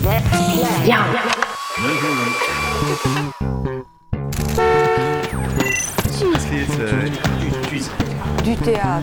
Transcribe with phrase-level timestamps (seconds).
[0.00, 0.06] 剧
[6.66, 6.78] 场，
[7.38, 7.88] 剧剧场
[8.42, 9.02] ，du 场。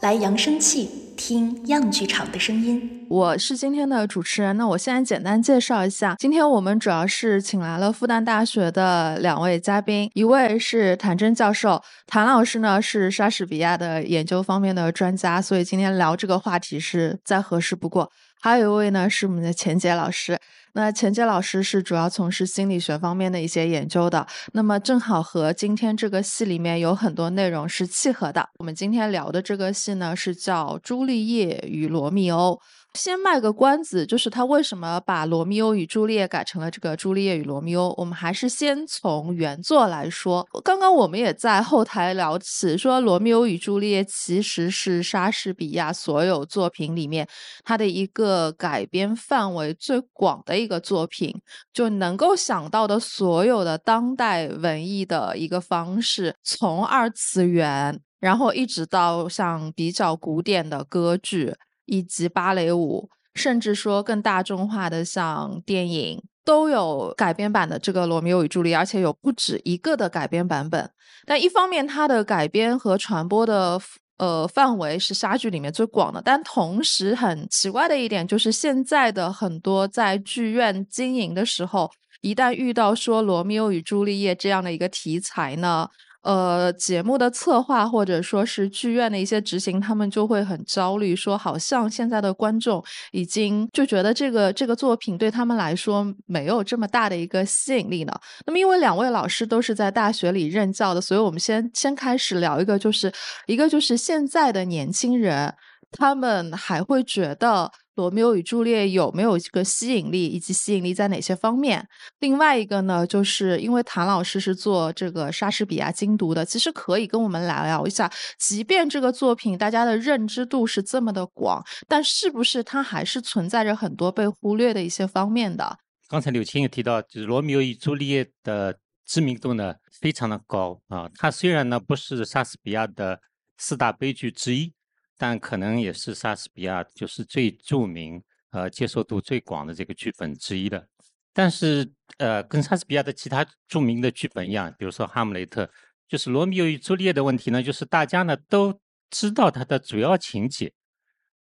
[0.00, 0.99] 来扬声器。
[1.22, 3.06] 听样剧场的声音。
[3.10, 18.10] 我是今天的主持人，那我现在简单介绍一下，今天我们主要是请来了复旦大学的两位嘉宾，一位是谭真教授，谭老师呢是莎士比亚的研究方面的专家，所以今天聊这个话题是再合适不过。
[18.40, 20.38] 还有一位呢是我们的钱杰老师，
[20.72, 28.48] 那钱杰老师是主要从事心理学方面的一些研究的，那么正好和今天这个戏里面有很多内容是契合的。
[28.58, 32.52] 我们今天聊的这个戏呢是叫《朱丽叶与罗密欧》。
[32.94, 37.88] 先卖个关子，就是他为什么把《罗密欧与朱丽叶》改成了这个《朱丽叶与罗密欧》？
[37.96, 40.46] 我们还是先从原作来说。
[40.64, 47.26] 刚刚我们也在后台聊起，说《罗密欧与朱丽叶》其实是莎士比亚所有作品里面
[47.64, 51.34] 他的一个改编范围最广的一个作品，
[51.72, 61.54] 就能够想到的所有的当代文艺的一个方式，从二次元，然后一直到像比较古典的歌剧。
[61.90, 70.88] 以及芭蕾舞，甚至说更大众化的像电影，都有改编版的这个《罗密欧与朱丽叶》，而且有不止一个的改编版本。
[71.26, 73.80] 但一方面，它的改编和传播的
[74.18, 85.88] 呃范围是莎剧里面最广的，但同时很奇怪的一点就是，现在的很多在剧院经营的时候，一旦遇到说《罗密欧与朱丽叶》这样的一个题材呢？
[86.22, 98.12] 呃，节目的策划或者说是剧院的一些执行，他们就会很焦虑，说好像现在的观众已经就觉得这个这个作品对他们来说没有这么大的一个吸引力呢。
[98.46, 103.10] 那么，因为两位老师都是在大学里任教的，所以我们先先开始聊一个，就是
[103.46, 105.54] 一个就是现在的年轻人，
[105.92, 107.72] 他们还会觉得。
[107.96, 111.86] 罗密欧与朱丽叶有没有一个吸引力，以及吸引力在哪些方面？
[112.20, 125.78] 另外一个呢，就是因为谭老师是做这个莎士比亚精读的，其实可以跟我们来聊一下，即便这个作品大家的认知度是这么的广，但是不是它还是存在着很多被忽略的一些方面的？
[126.08, 133.20] 刚才柳青也提到，就是罗密欧与朱丽叶的知名度呢非常的高啊，它虽然呢不是莎士比亚的
[133.58, 134.72] 四大悲剧之一。
[135.20, 138.22] 但可能也是莎士比亚就是最著名、
[138.52, 140.88] 呃接受度最广的这个剧本之一的。
[141.34, 145.66] 但是，呃，跟莎士比亚的其他著名的剧本一样，比如说《哈姆雷特》，
[146.08, 148.80] 就是《罗密欧与朱丽叶》的问题呢，就是大家呢都
[149.10, 150.72] 知道它的主要情节，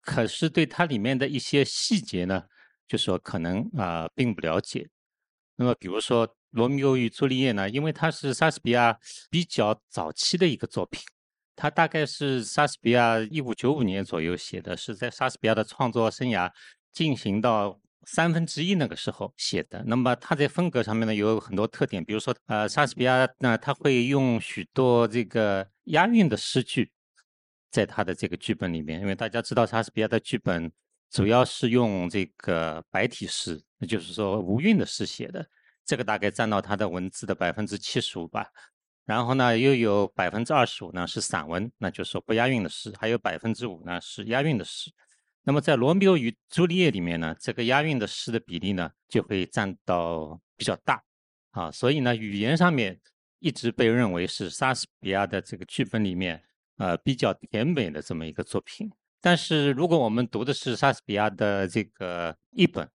[0.00, 2.44] 可是对它里面的一些细节呢，
[2.88, 4.88] 就说可能啊并不了解。
[5.56, 8.98] 那么，比如说《罗密欧与朱丽叶》呢，因为它是莎士比亚
[9.30, 11.02] 比较早期的一个作品。
[11.58, 16.48] 他大概是莎士比亚一五九五年左右写的，是在莎士比亚的创作生涯
[16.92, 19.82] 进行到三分之一那个时候写的。
[19.84, 26.92] 那么他在风格上面呢有很多特点，比如说，呃，莎士比亚那他会用许多这个押韵的诗句
[27.72, 30.70] 在他的这个剧本里面，因为大家知道莎士比亚的剧本
[31.10, 35.44] 主要是用这个白体诗，那就是说无韵的诗写的，
[35.84, 38.46] 这个大概占到他的文字的百分之七十五吧。
[39.08, 44.92] 然后呢，又有百分之二十五呢是散文，那就是说不押韵的诗，还有百分之五呢是押韵的诗。
[45.44, 51.02] 那么在《罗密欧与朱丽叶》里面呢，这个押韵的诗的比例呢就会占到比较大
[51.52, 53.00] 啊，所以呢，语言上面
[53.38, 56.44] 一直被认为是莎士比亚的这个剧本里面
[56.76, 58.92] 呃比较甜美的这么一个作品。
[59.22, 62.86] 但是如果我们读的是莎士比亚的这个译本，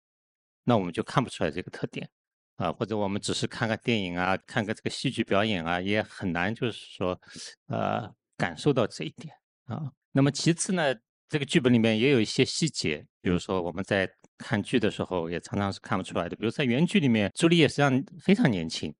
[0.63, 2.07] 那我们就看不出来这个特点。
[2.55, 7.19] 啊，或者我们只是看个电影啊，看个这个戏剧表演啊，也很难就是说，
[7.67, 9.33] 呃，感受到这一点
[9.65, 9.91] 啊。
[10.11, 10.93] 那么其次呢，
[11.27, 16.35] 这个剧本里面也有一些细节，比如说我们在看剧的时候也常常是看不出来的。
[16.35, 18.93] 比如在原剧里面，朱丽叶实际上非常年轻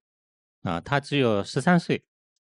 [0.63, 2.03] 啊，她只有十三岁。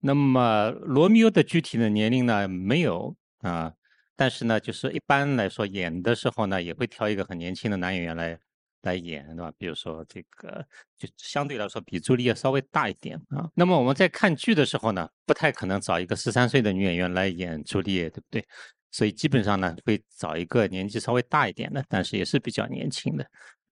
[0.00, 3.72] 那么罗密欧的具体的年龄呢没有啊，
[4.16, 8.38] 但是呢，就是一般来说演的时候呢，也会挑一个很年轻的男演员来。
[8.82, 9.52] 来演对吧？
[9.58, 10.66] 比如说这个，
[10.96, 13.50] 就相对来说比朱丽叶稍微大一点啊。
[13.54, 18.46] 那么我们在看剧的时候呢，不太可能找一个十三岁的女演员来演朱丽叶，对不对？
[18.90, 23.24] 所以基本上呢，会找一个年纪稍微大一点的，但是也是比较年轻的。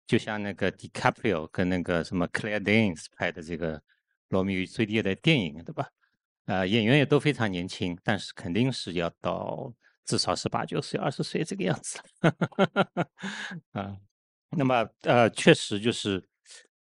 [0.05, 3.77] 就像那个 DiCaprio 跟那个什么 Claire Danes 拍的这个
[4.29, 5.87] 《罗密欧与朱丽叶》的电影，对吧？
[6.45, 9.73] 呃，演员也都非常年轻，但是肯定是要到
[10.05, 11.99] 至少是八九岁、二十岁这个样子
[13.73, 13.97] 啊。
[14.51, 16.23] 那么，呃，确实就是，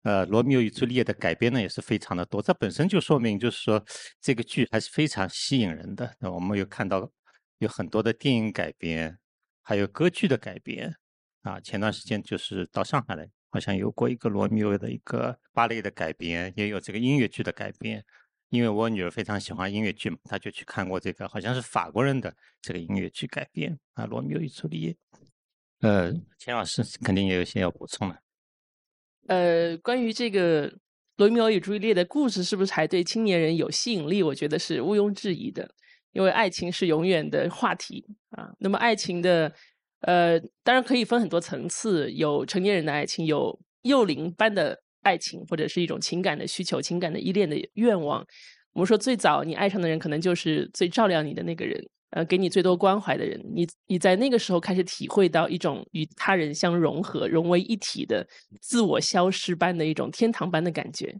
[0.02, 3.84] 呃，《罗密欧与朱丽叶》的改编呢也是非常的多，这本身就说明就是说
[4.20, 6.16] 这个剧还是非常吸引人的。
[6.18, 7.08] 那我们有看到
[7.58, 9.18] 有很多的电影改编
[9.62, 10.92] 还有歌剧的改编
[11.42, 11.60] 啊。
[11.60, 18.04] 前段时间就是到上海来，好像有过一个罗密欧的一个芭蕾的改编，也有这个音乐剧的改编。
[18.48, 24.90] 因为我女儿非常喜欢音乐剧嘛，她就去看过这个，好像是法国人的这个音乐剧改编啊，《罗密欧与朱丽叶》。
[25.82, 28.16] 呃，钱老师肯定也有些要补充的。
[29.28, 30.70] 呃，关于这个
[31.16, 34.22] 《罗密欧与朱丽叶》的故事，是不是还对青年人有吸引力？
[34.22, 35.68] 我觉得是毋庸置疑的，
[36.12, 38.50] 因为爱情是永远的话题啊。
[38.58, 39.52] 那么，爱情的
[40.00, 48.24] 呃，当然可以分很多层次，有成年人的爱情，有幼龄般的爱情，或者是一种情感的需求、情感的依恋的愿望。
[48.72, 51.84] 我们说，最早你爱上的人，可能就是最照亮你的那个人。
[52.12, 58.26] 呃，给你最多关怀的人，你你在那个时候开始体会到一种与他人相融合、融为一体的
[58.60, 61.14] 自我消失般的一种天堂般的感觉。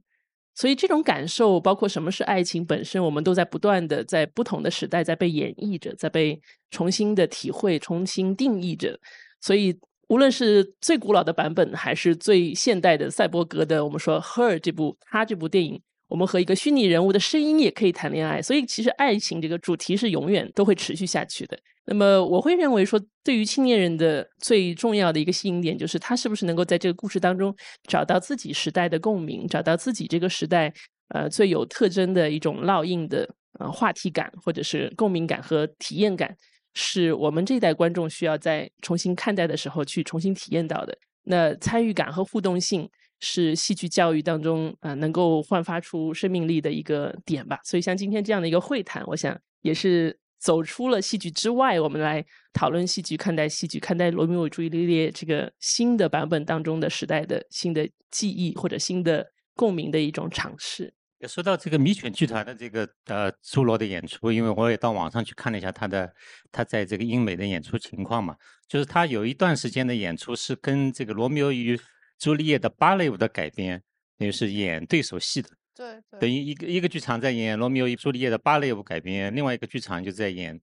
[0.54, 6.38] 所以这种感受，包括什么是爱情本身，我们都在不断的在不同的时代在被演绎着，在被
[6.70, 9.00] 重新的体会、重新定义着。
[9.40, 9.74] 所以，
[10.08, 15.80] 无论是最古老的版本，还是最现代的赛博格的，我们说《Her》这部他这部电影。
[16.12, 21.58] 我们和一个虚拟人物的声音也可以谈恋爱，所以其实爱情这个主题是永远都会持续下去的。
[21.86, 27.54] 那么我会认为说，对于青年人的最重要的一个吸引点，就是他是不是能够在这个故事当中
[27.88, 30.70] 找到自己时代的共鸣，找到自己这个时代
[31.14, 33.26] 呃最有特征的一种烙印的
[33.58, 36.36] 呃话题感，或者是共鸣感和体验感，
[36.74, 40.94] 是我们这一代观众需要在重新看待的时候去重新体验到的。
[41.24, 42.86] 那参与感和互动性。
[43.24, 47.60] 是戏剧教育当中啊，能够焕发出生命力的一个点吧。
[47.62, 60.92] 所以像今天这样的一个会谈，我想也是走出了戏剧之外，我们来讨论戏剧、看待戏剧、看待《罗密欧与朱丽叶》这个新的版本当中的时代的新的记忆或者新的共鸣的一种尝试。
[61.28, 66.12] 说到这个米犬剧团的这个呃朱罗的演出，因为我也到网上去看了一下他的
[66.50, 68.34] 他在这个英美的演出情况嘛，
[68.66, 71.76] 就是他有一段时间的演出是跟这个《罗密欧与》。
[72.22, 73.82] 朱丽叶的芭蕾舞的改编，
[74.16, 80.60] 等于是演对手戏的，对，等于一个一个剧场在演罗密欧与朱丽叶的芭蕾舞改编，另外一个剧场就在演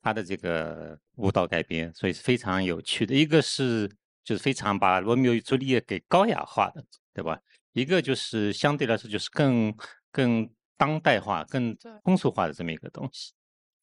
[0.00, 3.14] 他的这个舞蹈改编，所以是非常有趣的。
[3.14, 3.86] 一个是
[4.24, 6.82] 就是非常把罗密欧与朱丽叶给高雅化的，
[7.12, 7.38] 对吧？
[7.74, 9.76] 一个就是相对来说就是更
[10.10, 13.34] 更当代化、更通俗化的这么一个东西。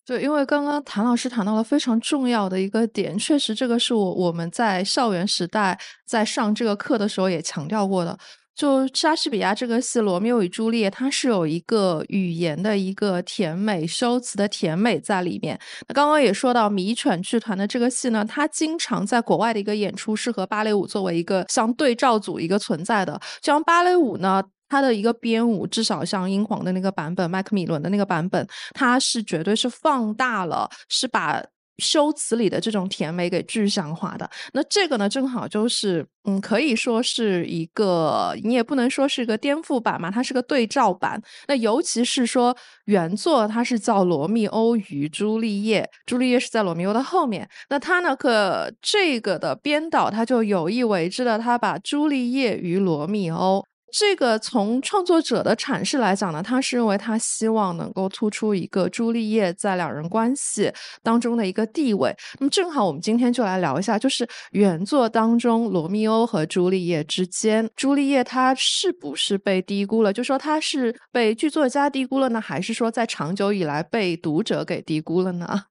[0.10, 8.18] 对，因为刚刚谭老师谈到了非常重要的一个点，确实这个是我我们在校园时代在上这个课的时候也强调过的。
[8.56, 15.60] 就莎士比亚这个戏《罗密欧与朱丽叶》，它是有一个语言的一个甜美、修辞的甜美在里面。
[15.88, 24.44] 那刚刚也说到迷犬剧团的这个戏呢，它经常在国外的一个演出是和芭蕾舞作为一个相对照组一个存在的，像芭蕾舞呢。
[24.70, 31.44] 它的一个编舞，至少像英皇的那个版本，麦克米伦的那个版本，它是绝对是放大了，是把
[31.80, 34.30] 修辞里的这种甜美给具象化的。
[34.52, 41.22] 那这个呢，正好就是，嗯，可以说是一个，你也不能说是一个颠覆版嘛，它是个对照版。
[41.48, 42.54] 那尤其是说
[42.86, 47.50] 原作它是叫《罗密欧与朱丽叶》，朱丽叶是在罗密欧的后面。
[47.70, 53.64] 那它呢，可这个的编导他就有意为之的，他把朱丽叶与罗密欧。
[53.92, 60.72] 这个从创作者的阐释来讲呢，他是认为他希望能够突出一个朱丽叶在两人关系
[61.02, 62.16] 当中的一个地位。
[62.40, 70.14] 那么正好我们今天就来聊一下，就是原作当中罗密欧和朱丽叶之间，朱丽叶她是不是被低估了？
[70.14, 75.64] 就说她是被剧作家低估了呢，还是说在长久以来被读者给低估了呢？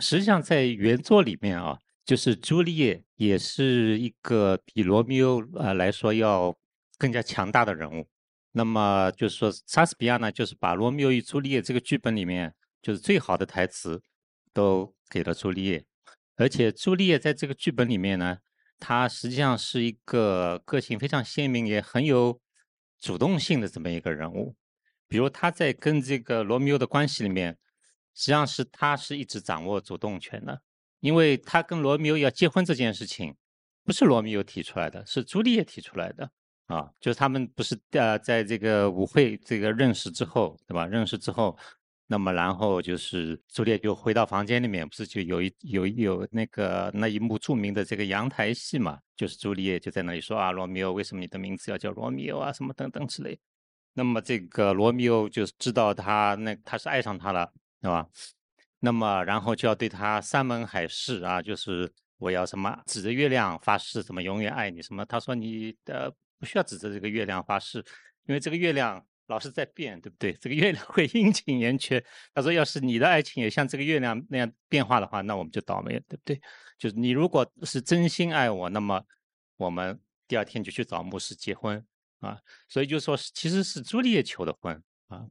[0.00, 6.54] 实际上在原作里面啊，就是朱丽叶也是一个比罗密欧啊来说要。
[6.98, 8.08] 更加强大的人物，
[8.52, 14.00] 那么就是说，莎士比亚呢，就是把《罗密欧与朱丽叶》这个剧本里面，就是最好的台词
[14.52, 15.84] 都给了朱丽叶，
[16.36, 18.38] 而且朱丽叶在这个剧本里面呢，
[18.78, 22.40] 她实际上是一个个性非常鲜明，也很有
[23.00, 24.54] 主动性的这么一个人物。
[25.08, 27.58] 比如她在跟这个罗密欧的关系里面，
[28.14, 30.62] 实际上是她是一直掌握主动权的，
[31.00, 33.34] 因为她跟罗密欧要结婚这件事情，
[33.84, 36.30] 不是罗密欧提出来的，是朱丽叶提出来的。
[36.66, 40.86] 啊，就是他们不是呃，在这个舞会这个认识之后，对吧？
[40.86, 41.54] 认识之后，
[42.06, 48.98] 那么然后就是朱丽叶就回到房间里面，不是就有一有有那个那一幕著名的这个阳台戏嘛？
[49.14, 52.50] 就是朱丽叶就在那里说啊，罗密欧，为什么你的名字要叫罗密欧啊？
[52.50, 53.38] 什么等等之类。
[53.92, 57.52] 那么这个罗密欧就知道他那他是爱上他了，
[57.82, 58.08] 对吧？
[58.80, 65.04] 那么然后就要对他山盟海誓啊，就是我要什么指着月亮发誓，什么永远爱你什么？
[65.04, 66.14] 他说你的。
[66.44, 67.78] 不需要指着这个月亮发誓，
[68.26, 70.30] 因为这个月亮老是在变，对不对？
[70.34, 72.04] 这个月亮会阴晴圆缺。
[72.34, 76.38] 他说，要是你的爱情也像这个月亮那样变化的话，那我们就倒霉了，对不对？
[76.76, 79.02] 就是你如果是真心爱我，那么
[79.56, 79.98] 我们
[80.28, 81.82] 第二天就去找牧师结婚
[82.20, 82.38] 啊。
[82.68, 85.24] 所以就说是，其实是朱丽叶求的婚啊。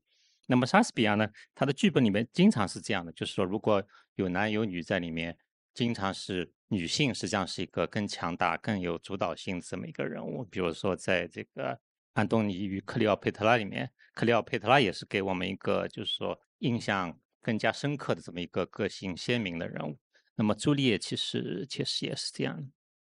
[0.48, 5.38] 那么莎士比亚呢，他的剧本里面经常是这样的，就是说如果有男有女在里面，
[5.75, 10.43] 经常是女性实际上是一个更强大、更有主导性这么一个人物。
[10.45, 11.79] 比如说在这个。
[12.15, 19.97] 安东尼与克里奥佩特拉里面，克里奥佩特拉也是给我们一个就是说印象更加深刻的这么一个个性鲜明的人物。
[20.35, 22.71] 那么朱丽叶其实其实也是这样。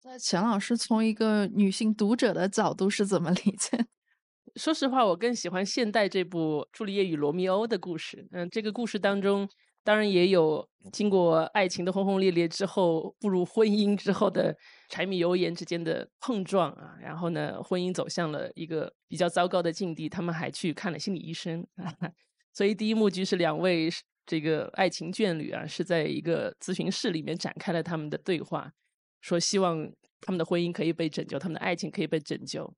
[0.05, 3.85] 那钱老师从一个女性读者的角度是怎么理解？
[4.57, 8.27] 说实话，我更喜欢现代这部《朱丽叶与罗密欧》的故事。
[8.33, 9.47] 嗯，这个故事当中。
[9.87, 14.53] 当然也有经过爱情的轰轰烈烈之后，步入婚姻之后的
[14.89, 21.95] 柴米油盐之间的碰撞啊，然后呢，婚姻走向了一个比较糟糕的境地，他们还去看了心理医生啊。
[22.53, 23.89] 所以第一幕剧是两位
[24.27, 28.73] 这个爱情眷侣啊，是在一个咨询室里面展开了他们的对话，
[29.21, 29.89] 说希望
[30.21, 32.75] 他们的婚姻可以被拯救，他们的爱情可以被拯救。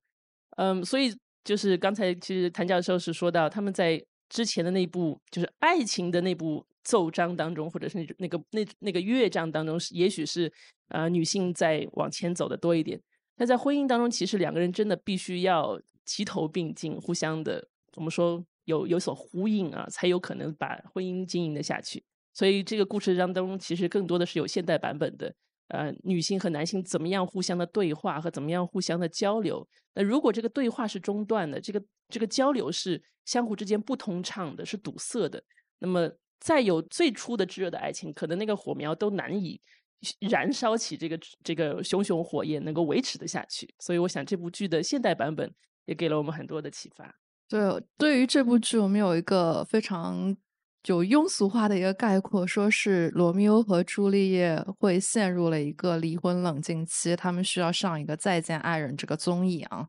[0.57, 1.11] 嗯，所以
[1.43, 3.99] 就是刚才其实谭教授是说到他们在
[4.29, 6.63] 之前的那部就是爱情的那部。
[6.89, 10.51] 奏章当中，或者是那那个那那个乐章当中，也许是
[10.87, 12.99] 呃女性在往前走的多一点。
[13.37, 22.03] 那在婚姻当中，其实两个人真的必须要齐头并进，互相的怎么说有有所呼应啊，才有可能把婚姻经营的下去。
[22.33, 25.31] 所以这个故事当中，其实更多的是有现代版本的
[25.67, 29.67] 呃女性和男性怎么样互相的对话和怎么样互相的交流。
[29.93, 31.79] 那如果这个对话是中断的，这个
[32.09, 35.43] 这个交流是相互之间不通畅的，是堵塞的，
[35.77, 36.11] 那么。
[36.39, 39.59] 再有最初的炙热的爱情，可能那个火苗都难以
[40.21, 43.73] 燃烧起这个这个熊熊火焰，能够维持的下去。
[43.79, 45.51] 所以，我想这部剧的现代版本
[45.85, 47.13] 也给了我们很多的启发。
[47.49, 47.59] 对，
[47.97, 50.37] 对于这部剧，我们有一个非常
[50.81, 59.87] 就庸俗化的一个概括，说是罗密欧和朱丽叶会陷入了一个离婚冷静期，他们需要上一个再见爱人这个综艺啊。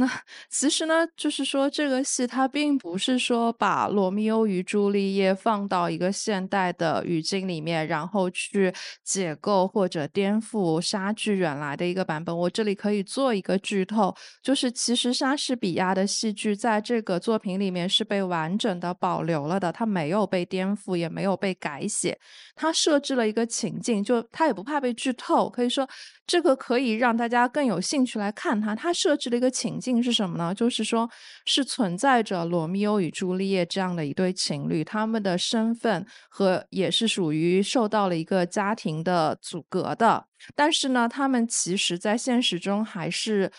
[0.00, 0.10] 那
[0.48, 8.72] 其实呢，就是说这个戏它并不是说把罗密欧与朱丽叶放到一个现代的语境里面，然后去
[9.04, 12.34] 解构或者颠覆莎剧原来的一个版本。
[12.34, 22.18] 我这里可以做一个剧透，就是其实莎士比亚的戏剧在这个作品里面是被完整的保留了的，它没有被颠覆，也没有被改写。
[22.56, 25.86] 它设置了一个情境，就它也不怕被剧透，可以说。
[26.26, 28.72] 这个可以让大家更有兴趣来看它。
[28.72, 30.54] 它设置了一个情境定是什么呢？
[30.54, 31.08] 就是说，
[31.44, 40.24] 是存在着罗密欧与朱丽叶这样的一对情侣，他们的身份和也是属于受到了一个家庭的阻隔的。
[40.54, 43.50] 但是呢，他们其实在现实中还是，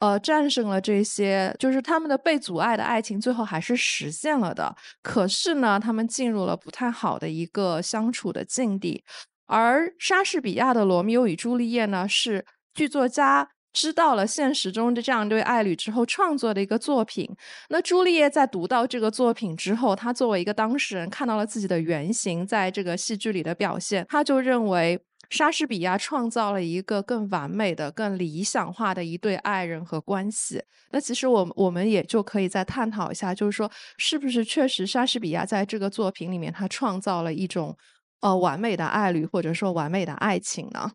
[0.00, 4.74] 呃，战胜了这些，就是他们的被阻碍的爱情，最后还是实现了的。
[5.02, 9.04] 可是呢，他们进入了不太好的一个相处的境地。
[9.46, 17.28] 而莎士比亚的《罗密欧与朱丽叶》呢，是剧作家知道了现实中的这样一对爱侣之后创作的一个作品。
[17.68, 30.62] 那朱丽叶在读到这个作品之后，她作为一个当事人，看到了自己的原型在这个戏剧里的表现，她就认为莎士比亚创造了一个更完美的、更理想化的一对爱人和关系。
[30.92, 37.76] 那其实我我们也就可以再探讨一下，就是说，是不是确实莎士比亚在这个作品里面，他创造了一种。
[38.20, 40.92] 呃，完美的爱侣或者说完美的爱情呢？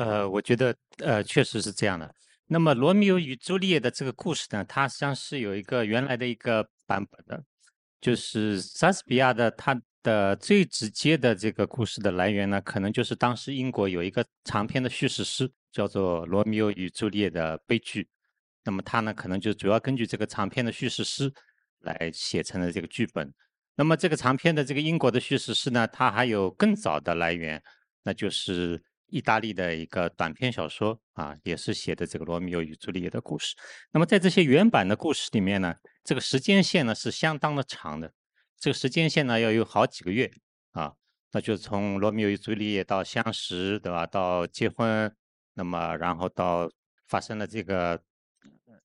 [0.00, 2.14] 呃，我觉得呃，确实是这样的。
[2.46, 7.44] 那么《罗密欧与朱丽叶》的这个故事呢，它实际上是有一个原来的一个版本的，
[8.00, 18.08] 就是莎士比亚的他的最直接的这个故事的来源呢，可能就是当时英国有一个长篇的叙事诗，叫做《罗密欧与朱丽叶》的悲剧。
[18.64, 21.30] 那么他呢，可能就主要根据这个长篇的叙事诗
[21.80, 23.30] 来写成了这个剧本。
[23.76, 27.62] 那么这个长篇的这个英国的叙事诗呢，它还有更早的来源，
[28.02, 33.54] 那就是意大利的一个短篇小说啊，也是写的这个罗密欧与朱丽叶的故事。
[33.92, 35.74] 那么在这些原版的故事里面呢，
[36.04, 38.12] 这个时间线呢是相当的长的，
[38.58, 40.30] 这个时间线呢要有好几个月
[40.72, 40.92] 啊，
[41.32, 44.06] 那就从罗密欧与朱丽叶到相识，对吧？
[44.06, 45.14] 到结婚，
[45.54, 46.70] 那么然后到
[47.06, 48.00] 发生了这个。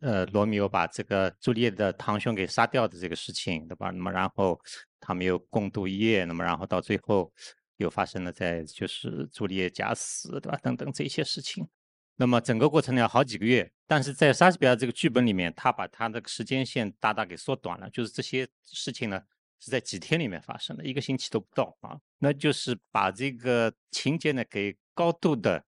[0.02, 3.90] 呃，罗密欧把这个朱丽叶的堂兄给杀掉的这个事情，对吧？
[3.92, 4.60] 那么然后
[5.00, 7.32] 他们又共度一夜，那么然后到最后
[7.78, 10.58] 又发生了在就是朱丽叶假死，对吧？
[10.62, 11.68] 等等这些事情，
[12.16, 19.22] 那么整个过程呢要好几个月，但是在莎士比亚这个剧本里面，他把他的时间线大大给缩短了，就是这些事情呢
[19.60, 25.66] 是在几天里面发生的，一个星期都不到啊，那就是把这个情节呢给高度的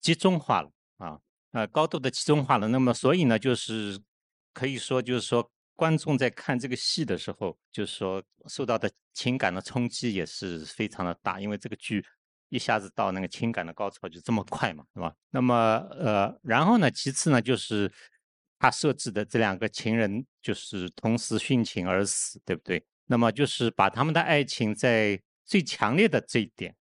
[0.00, 1.18] 集中化了啊。
[1.52, 4.00] 呃，高度的集中化了，那么所以呢，就是
[4.54, 5.50] 可以说，就是说，
[5.82, 12.06] 观众在看这个戏的时候，就是说受到的情感的冲击也是非常的大，因为这个剧
[12.50, 15.12] 一下子到那个情感的高潮就这么快嘛，对吧？
[15.30, 15.54] 那么
[15.90, 17.90] 呃，然后呢，其次呢，就是
[18.60, 22.80] 他设置的这两个情人就是同时殉情而死，对不对？
[23.06, 26.72] 那么就是把他们的爱情在最强烈的这一点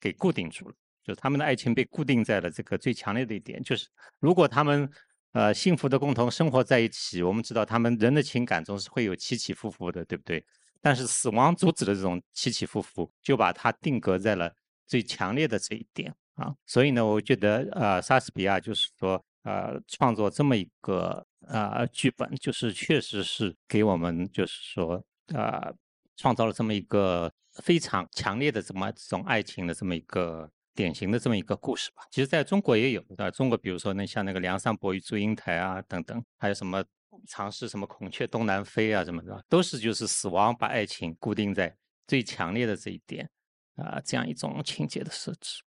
[0.00, 0.74] 给固定住了，
[1.04, 3.88] 就他们的爱情被固定在了这个最强烈的一点，就是
[4.20, 4.90] 如果他们
[5.32, 10.44] 呃幸福的共同生活在一起，我们知道他们人的情感总是会有起起伏伏的，对不对？
[10.80, 14.54] 但是死亡阻止的这种起起伏伏，就把它定格在了
[14.86, 16.54] 最强烈的这一点啊。
[16.66, 25.04] 所以呢，我觉得呃，莎士比亚就是说呃，创作这么一个呃剧本，就是确实是给我们就是说。
[25.28, 25.72] 呃，
[26.16, 32.02] 创造了这么一个非常强烈的这么这种爱情的这么一个典型的这么一个故事吧。
[32.10, 36.84] 其实在中国也有，啊，中国比如说那像那个梁山伯与祝英台啊等等，还有什么
[37.28, 41.76] 尝试什么孔雀东南飞啊什么的，都是就是死亡把爱情固定在
[42.06, 43.30] 最强烈的这一点
[43.76, 45.62] 啊，这样一种情节的设置。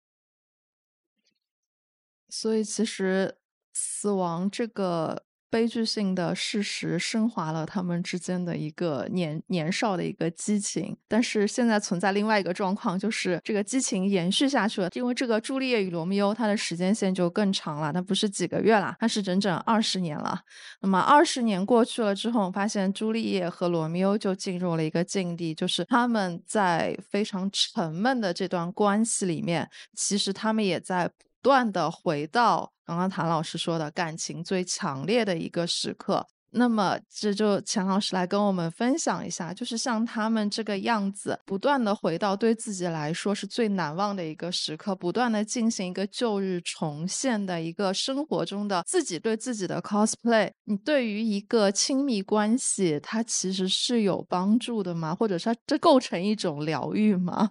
[2.30, 3.38] 所以其实
[3.74, 5.26] 死亡这个。
[5.54, 14.90] 悲剧性的事实升华了他们之间的一个年年少的一个激情，但是现在存在另外一个状况，就是这个激情延续下去了。
[14.94, 20.42] 因为这个《朱丽叶与罗密欧》，它的时间线就更长了，它不是几个月啦，它是整整二十年了。
[20.82, 31.12] 那么二十年过去了之后，发现朱丽叶和罗密欧就进入了一个境地，就是他们在非常沉闷的这段关系里面，其实他们也在。
[31.44, 55.16] 不断的回到刚刚谭老师说的感情最强烈的一个时刻，那么这就钱老师来跟我们分享一下，就是像他们这个样子，不断的回到对自己来说是最难忘的一个时刻，不断的进行一个旧日重现的一个生活中的自己对自己的 cosplay，你对于一个亲密关系，它其实是有帮助的吗？
[55.16, 57.50] 或者说这构成一种疗愈吗？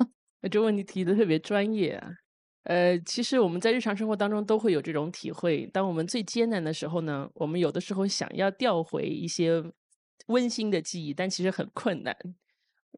[0.50, 2.08] 这问题提的特别专业啊。
[2.64, 5.66] 呃，其实我们在日常生活当中都会有这种体会。
[5.66, 9.62] 当我们最艰难的时候呢，我们有的时候想要调回一些
[10.26, 12.16] 温馨的记忆，但其实很困难。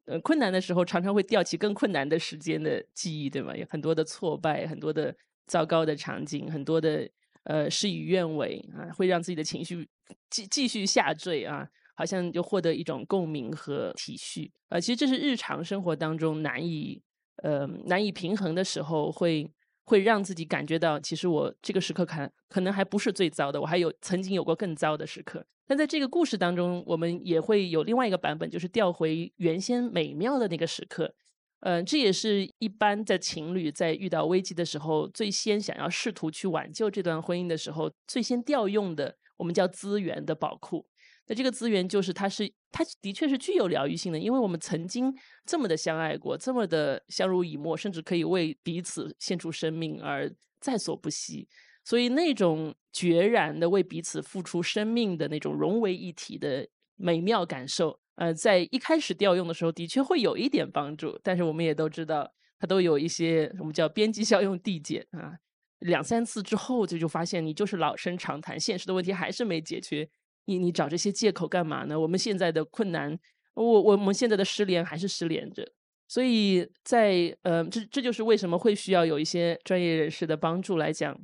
[0.05, 3.55] 呃，困难的时候常常会调起更困难的时间的记忆，对吗？
[3.57, 5.15] 有很多的挫败，很多的
[5.47, 7.09] 糟糕的场景，很多的
[7.45, 9.89] 呃事与愿违啊，会让自己的情绪
[10.29, 14.51] 继继续下坠啊，好像就获得一种共鸣和体恤。
[14.69, 17.01] 呃，其实这是日常生活当中难以。
[17.43, 19.49] 呃，难以平衡的时候，会
[19.83, 25.45] 会让自己感觉到，其实我这个时刻看可能还不是最糟的，我还有曾经有过更糟的时刻。
[25.67, 31.13] 但在这个故事当中，我们也会有另外一个版本，就是调回原先美妙的那个时刻。
[31.61, 40.85] 嗯，这也是一般在情侣在遇到危机的时候，最先想要试图去挽救这段婚姻的时候，最先调用的，我们叫资源的宝库。
[41.27, 45.13] 那这个资源就是，它是，它的确是具有疗愈性的，因为我们曾经
[45.45, 51.47] 这么的相爱过，这么的相濡以沫，甚至可以为彼此献出生命而在所不惜。
[51.83, 61.19] 所以那种决然的为彼此付出生命的那种融为一体的美妙感受，呃，在一开始调用的时候，的确会有一点帮助。
[61.23, 65.33] 但是我们也都知道，它都有一些我们叫边际效用递减啊，
[65.79, 70.09] 两三次之后，就就发现你就是老生常谈，现实的问题还是没解决。
[70.45, 71.99] 你你找这些借口干嘛呢？
[71.99, 73.17] 我们现在的困难，
[73.53, 75.67] 我我们现在的失联还是失联着，
[76.07, 81.17] 所以在呃，这这就是为什么会需要有一些专业人士的帮助来讲。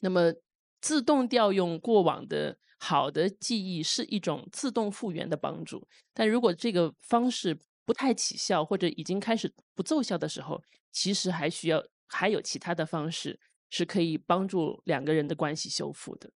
[0.00, 0.32] 那么，
[0.80, 16.30] 自动调用过往的好的记忆是一种自动复原的帮助，但如果这个方式不太起效或者已经开始不奏效的时候，其实还需要还有其他的方式是可以帮助两个人的关系修复的。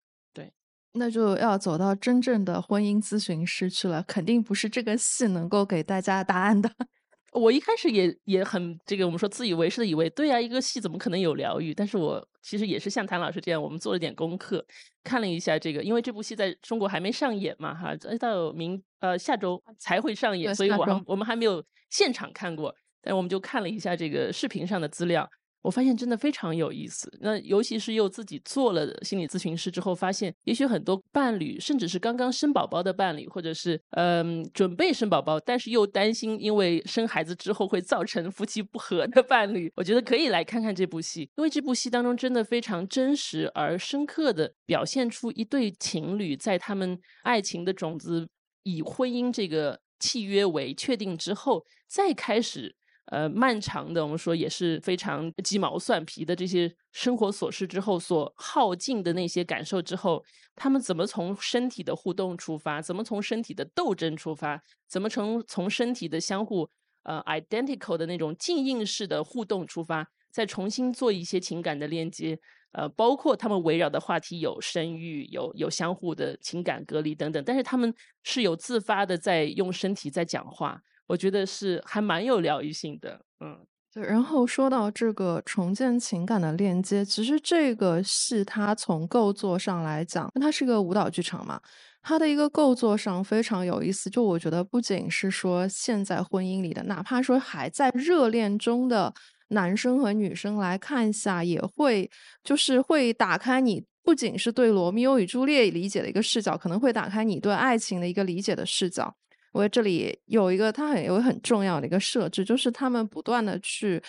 [0.95, 6.71] 那就要走到真正的婚姻咨询师去了，肯定不是这个戏能够给大家答案的。
[7.33, 11.73] 我一开始也也很这个，我们说自以为是的以为，对啊，一个戏怎么可能有疗愈？
[11.73, 14.65] 但是我其实也是像谭老师这样，我们做了点功课，
[15.05, 25.31] 看了一下这个，因为这部戏在中国还没上演嘛，哈，到明呃下周才会上演，所以我还我们还没有现场看过，但我们就看了一下这个视频上的资料。
[25.63, 27.11] 我发现真的非常有意思。
[27.21, 48.29] 那尤其是又自己做了心理咨询师之后，发现也许很多伴侣，甚至是刚刚生宝宝的伴侣，或者是嗯准备生宝宝，但是又担心因为生孩子之后会造成夫妻不和的伴侣，我觉得可以来看看这部戏，因为这部戏当中真的非常真实而深刻的表现出一对情侣在他们爱情的种子
[48.63, 52.75] 以婚姻这个契约为确定之后，再开始。
[53.11, 60.25] 呃漫长的，我们说也是非常鸡毛蒜皮的这些生活琐事之后所耗尽的那些感受之后，
[60.57, 66.71] 他们怎么从身体的互动出发，怎么从身体的斗争出发，怎么从从身体的相互
[67.03, 72.39] 呃 identical 的那种静应式的互动出发，再重新做一些情感的链接。
[72.73, 77.93] 呃，包括他们围绕的话题有生育，有有相互的情感隔离等等，但是他们
[78.23, 83.59] 是有自发的在用身体在讲话，我觉得是还蛮有疗愈性的，嗯。
[83.93, 91.61] 对，然后说到这个重建情感的链接，其实这个戏它从构作上来讲，它是一个舞蹈剧场嘛，
[92.01, 94.09] 它的一个构作上非常有意思。
[94.09, 99.13] 就我觉得不仅是说现在婚姻里的，哪怕说还在热恋中的。
[99.53, 102.09] 男生和女生来看一下，也会
[102.45, 109.13] 就是会打开你不仅是对罗密欧与朱丽叶理解的一个视角，可能会打开你对爱情的一个理解的视角。
[109.53, 114.03] 我这里有一个，它很有很重要的一个设置，就是他们不断的去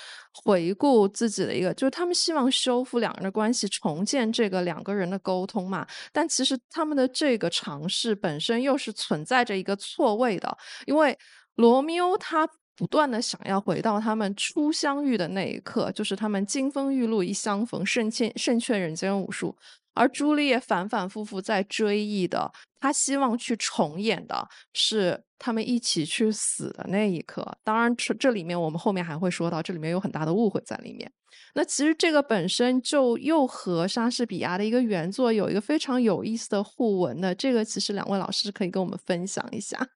[0.43, 5.85] 回顾自己的一个，就是他们希望修复两人的关系，重建这个两个人的沟通嘛。
[6.11, 11.17] 但其实他们的这个尝试本身又是存在着一个错位的，因为
[11.55, 12.47] 罗密欧他。
[12.73, 19.55] 不断的想要回到他们初相遇的那一刻，就是他们金风玉露一相逢，胜却胜却人间无数。
[19.93, 27.45] 而朱丽叶反反复复在追忆的，她希望去重演的是他们一起去死的那一刻。
[27.63, 31.11] 当然，这这里面我们后面还会说到，这里面有很大的误会在里面。
[31.53, 39.87] 那其实这个本身就又和莎士比亚的一个原作有一个非常有意思的互文的，这个其实两位老师可以跟我们分享一下。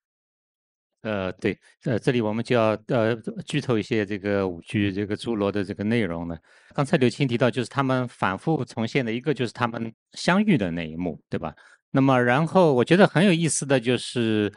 [1.05, 3.15] 呃，对，呃，这里我们就要呃
[3.45, 6.35] 剧透一些这个舞剧这个侏罗的这个内容呢。
[6.73, 11.53] 刚才刘青提到，就是他们反复重现的一个，就是他们相遇的那一幕，对吧？
[11.91, 14.51] 那么，然后我觉得很有意思的就是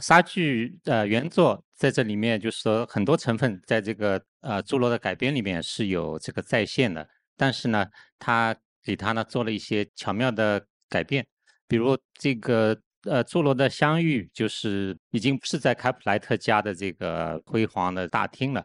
[0.00, 7.04] 莎剧呃原作在这里面，就是说很多成分在这个呃侏罗的改编里面是有这个再现的，
[7.36, 7.84] 但是呢，
[8.16, 11.26] 他给他呢做了一些巧妙的改变，
[11.66, 12.78] 比如这个。
[13.04, 18.62] 呃，朱罗的相遇就是已经不是在开普莱特家的这个辉煌的大厅了，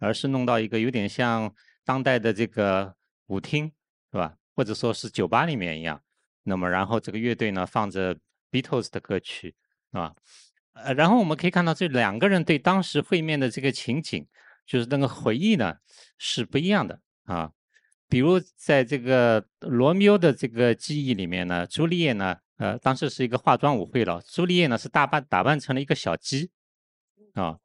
[0.00, 2.92] 而是弄到一个有点像当代的这个
[3.28, 3.70] 舞厅，
[4.10, 4.34] 是吧？
[4.56, 6.02] 或者说是酒吧里面一样。
[6.42, 8.16] 那么，然后这个乐队呢放着
[8.50, 9.54] Beatles 的歌曲，
[9.92, 10.16] 是吧？
[10.72, 14.26] 呃，然后我们可以看到这两个人对当时会面的这个情景，
[14.66, 15.76] 就是那个回忆呢
[16.18, 17.52] 是不一样的啊。
[18.08, 22.38] 比如在这个罗密欧的这个记忆里面呢，朱丽叶呢。
[22.58, 26.50] 呃，当时是一个化妆舞会了，朱丽叶呢是打扮打扮成了一个小鸡，
[27.34, 27.58] 啊，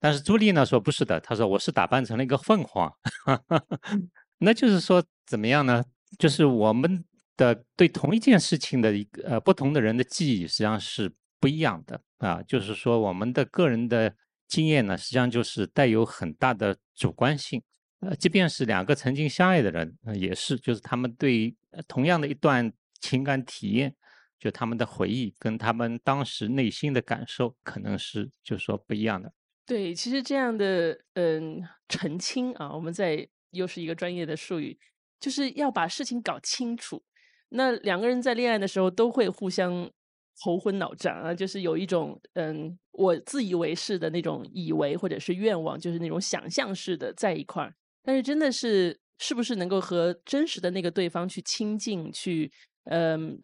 [0.00, 2.90] 但是朱丽呢说不是的，她说我是打扮成了一个凤凰，
[4.38, 5.84] 那就是说怎么样呢？
[6.18, 7.04] 就是我们
[7.36, 14.14] 的对同一件事情的一个呃不同的人的记忆实际上是不一样的啊，就是说我们的个人的
[14.46, 17.62] 经验呢实际上就是带有很大的主观性，
[18.00, 21.54] 呃，即便是两个曾经相爱的人，呃、也是，就是他们对
[21.86, 23.94] 同样的一段情感体验。
[24.38, 29.32] 就他们的回忆跟他们当时内心的感受，可能是就说不一样的。
[29.66, 34.78] 对，其实这样的嗯澄清啊，我们在又是一个专业的术语，
[35.20, 37.02] 就是要把事情搞清楚。
[37.50, 39.90] 那两个人在恋爱的时候都会互相
[40.42, 47.74] 头昏脑胀啊，就是有一种嗯我自以为是的那种以为或者是愿望，就是那种想象式的在一块儿。
[48.02, 52.50] 但是真的是是不是能够和真实的那个对方去亲近，去
[52.84, 53.38] 嗯。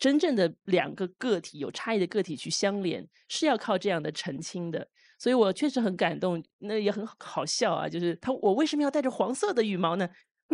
[0.00, 4.88] 真正的两个个体有差异的个体去相连，是要靠这样的澄清的。
[5.18, 7.86] 所以我确实很感动，那也很好笑啊。
[7.86, 10.08] 就是他，我为什么要带着黄色的羽毛呢？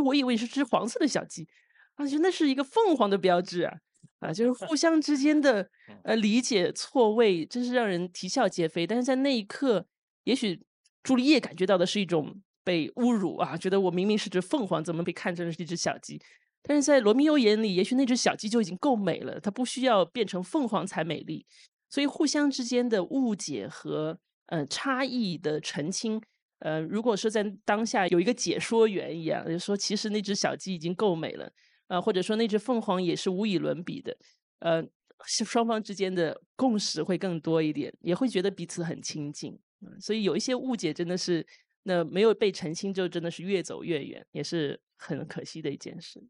[0.05, 1.49] 我以为你是只黄色的小鸡，
[1.95, 3.79] 啊，就那是一个凤凰的标志啊！
[4.19, 5.71] 啊，就是互相之间的
[6.03, 8.87] 呃理解错位，真是让人啼笑皆非。
[8.87, 9.87] 但是在那一刻，
[10.25, 10.61] 也许
[11.03, 16.21] 朱丽叶感觉到的是一种被侮辱啊，觉得我明明是只凤凰，怎么被看成是一只小鸡？
[16.69, 21.47] 但是在罗密欧眼里，也许那只小鸡就已经够美了，它不需要变成凤凰才美丽。
[21.89, 26.21] 所以互相之间的误解和呃差异的澄清，
[26.59, 31.51] 呃，如果说在当下有一个解说员一样，就说其实那只小鸡已经够美了，
[31.87, 34.17] 呃，或者说那只凤凰也是无以伦比的，
[34.59, 34.85] 呃，
[35.25, 39.57] 双方之间的共识会更多一点，也会觉得彼此很亲近。
[40.01, 41.47] 所以有一些误解真的是
[41.85, 46.27] 那没有被澄清，就真的是越走越远，也是很可惜的一件事。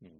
[0.00, 0.10] 嗯，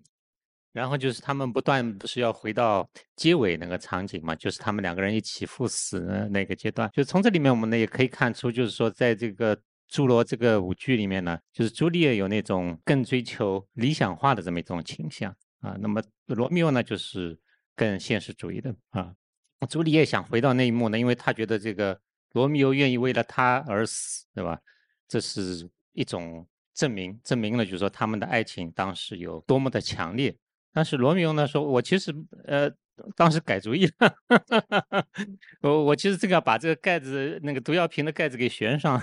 [0.72, 6.90] 然后就是他们不断不是要回到结尾那个场景嘛，就是他们两个人一起赴死的那个阶段。
[6.92, 15.76] 就从这里面我们呢也可以看出，就是说在这个朱罗这个舞剧里面呢，就是朱丽叶有那种更追求理想化的这么一种倾向啊。
[15.80, 17.38] 那么罗密欧呢就是
[17.74, 19.14] 更现实主义的啊。
[19.68, 22.00] 朱丽叶想回到那一幕呢，因为他觉得这个
[22.32, 24.60] 罗密欧愿意为了他而死，对吧？
[25.08, 26.46] 这是一种
[26.78, 30.32] 证明，证明了就是说他们的爱情当时有多么的强烈。
[30.72, 32.14] 但是罗密欧呢说，我其实
[32.44, 32.70] 呃
[33.16, 34.14] 当时改主意了，
[35.60, 39.02] 我我其实这个要把这个盖子那个毒药瓶的盖子给旋上，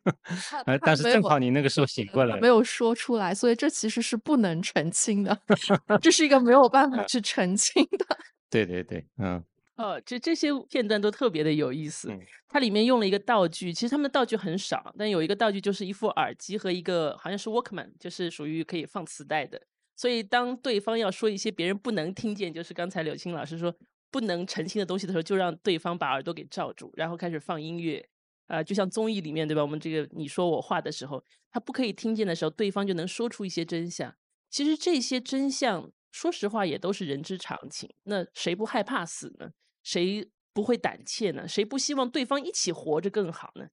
[0.64, 5.38] 呃，但是正好你那个时候醒过来，没有说出来，所以这其实是不能澄清的，
[6.00, 8.06] 这是一个没有办法去澄清的。
[8.48, 9.44] 对对对，嗯。
[9.80, 12.12] 哦，这这些片段都特别的有意思。
[12.12, 12.20] 嗯
[12.52, 19.62] 它里面用了一个道具，其实他们的道具很少，但有一个道具就是一副耳机和一个好像是 Walkman，就是属于可以放磁带的。
[19.96, 23.72] 所以当对方要说一些别人不能听见，就是刚才柳青老师说
[24.10, 28.04] 不能澄清的东西的时候，就让对方把耳朵给罩住，然后开始放音乐。
[28.48, 29.62] 啊、就像综艺里面对吧？
[29.62, 34.12] 我们这个你说我话的时候，他不可以听见的时候，对方就能说出一些真相。
[34.50, 37.88] 其实这些真相，说实话也都是人之常情。
[38.02, 39.50] 那谁不害怕死呢？
[39.82, 41.46] 谁不会胆怯呢？
[41.48, 43.66] 谁不希望对方一起活着更好呢？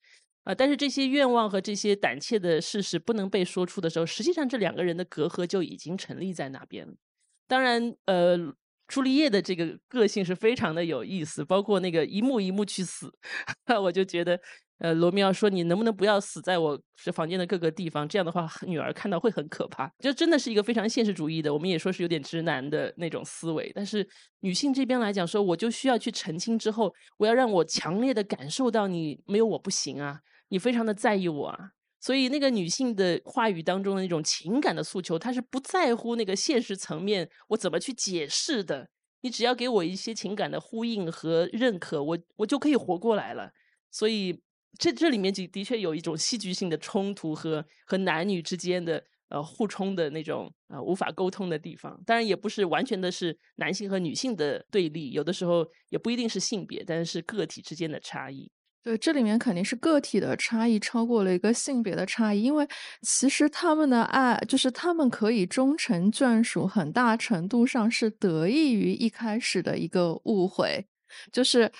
[0.43, 6.93] 啊、但是这些愿望和这些胆怯的事实不能被说出的时候，实际上这两个人的隔阂就已经成立在那边了。
[7.47, 8.37] 当然，呃，
[8.87, 13.11] 朱丽叶的这个个性是非常的有意思，包括那个一幕一幕去死，
[13.83, 14.39] 我就觉得，
[14.79, 18.07] 呃，罗密欧说你能不能不要死在我这房间的各个地方？
[18.07, 19.91] 这样的话， 女儿看到会很可怕。
[19.99, 23.71] 就真的是一个非常现实主义的，我们也说是有点直男的那种思维。
[23.73, 24.07] 但是
[24.41, 31.71] 女性这边来讲说，我就需要去澄清之后，我要让我强烈的感受到你没有我不行啊，你非常的在意我啊。
[31.99, 38.87] 所以，那个女性的话语当中的那种情感的诉求，她是不在乎那个现实层面我怎么去解释的。
[39.21, 43.49] 你只要给我一些情感的呼应和认可，我我就可以活过来了。
[43.89, 44.39] 所以，
[44.77, 51.99] 这这里面的的确有一种戏剧性的冲突和和男女之间的呃互冲的那种呃无法沟通的地方。
[52.05, 58.51] 当然，也不是完全的是男性和女性的对立，有的时候也不一定是性别，但是个体之间的差异。
[58.83, 62.65] 对，这里面肯定是个体的差异超过了一个性别的差异，因为
[63.01, 70.85] 其实他们的爱，就是他们可以终成眷属，很大程度上是得益于一开始的一个误会，
[71.31, 71.71] 就是。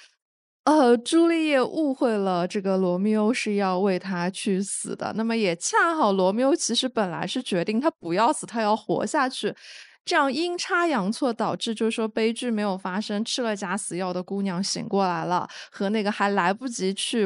[0.68, 9.56] 呃，朱丽叶误会了这个罗密欧是要为他去死的，那么也恰好罗密欧其实本来是决定他不要死，他要活下去，
[10.04, 17.26] 这样阴差阳错导致就是说悲剧没有发生，吃了假死药的姑娘醒过来了，和那个还来不及去，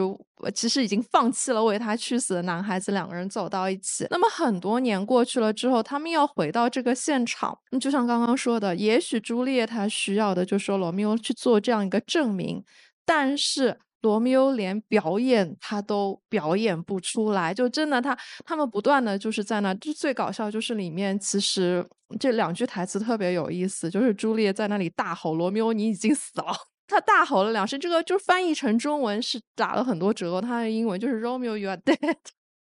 [0.53, 4.05] 其实已经放弃了为他去死的男孩子两个人走到一起。
[4.11, 12.63] 那么很多年过去了之后，他们要回到这个现场，那就像刚刚说的，也许朱丽叶她需要的就是说罗密欧去做这样一个证明，
[13.11, 13.77] 但是。
[14.03, 21.87] 罗密欧连表演他都表演不出来，就真的他他们不断的就是在那，就最搞笑就是里面其实
[22.19, 26.45] 这两句台词特别有意思，就是朱丽叶在那里大吼：“罗密欧，你已经死了！”
[26.89, 32.15] 他大吼了两声，这个就翻译成中文是打了很多折，他的英文就是 “Romeo, you are dead”。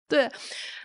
[0.09, 0.29] 对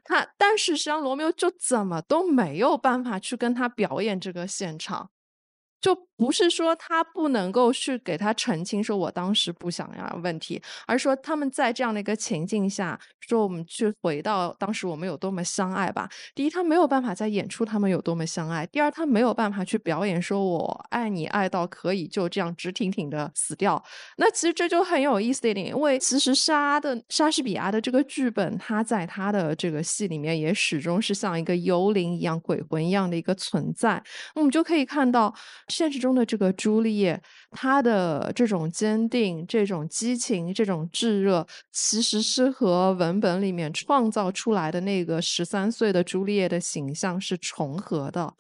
[0.05, 5.11] 他，但是实际上罗密欧就怎么都没有办法去跟他表演这个现场。
[5.85, 16.09] 就不是说他不能够去给他澄清，说我当时不想要问题，而说他们在这样的一个情境下，说我们去回到当时我们有多么相爱吧。
[16.35, 23.85] 第一，他没有办法再演出他们有多么相爱；第二，他没有办法去表演说我爱你爱到可以就这样直挺挺的死掉。
[24.17, 34.03] 那其实这就很有意思的一点，因为其实莎的莎士比亚的这个剧本，他在他的这个戏里面也始终是像一个幽灵一样、鬼魂一样的一个存在。
[34.35, 35.35] 我们就可以看到
[35.75, 48.35] 现实中的这个朱丽叶，她的这种坚定、这种激情、这种炙热，其实是和文本里面创造出来的那个十三岁的朱丽叶的形象是重合的。